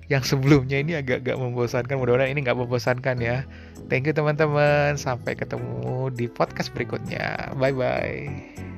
yang 0.08 0.24
sebelumnya 0.24 0.80
ini 0.80 0.96
agak-agak 0.96 1.36
membosankan. 1.36 1.96
Mudah-mudahan 2.00 2.32
ini 2.32 2.40
nggak 2.44 2.58
membosankan 2.58 3.16
ya. 3.20 3.44
Thank 3.92 4.08
you 4.08 4.16
teman-teman. 4.16 4.96
Sampai 4.96 5.36
ketemu 5.36 6.12
di 6.12 6.28
podcast 6.28 6.72
berikutnya. 6.72 7.52
Bye 7.56 7.76
bye 7.76 8.77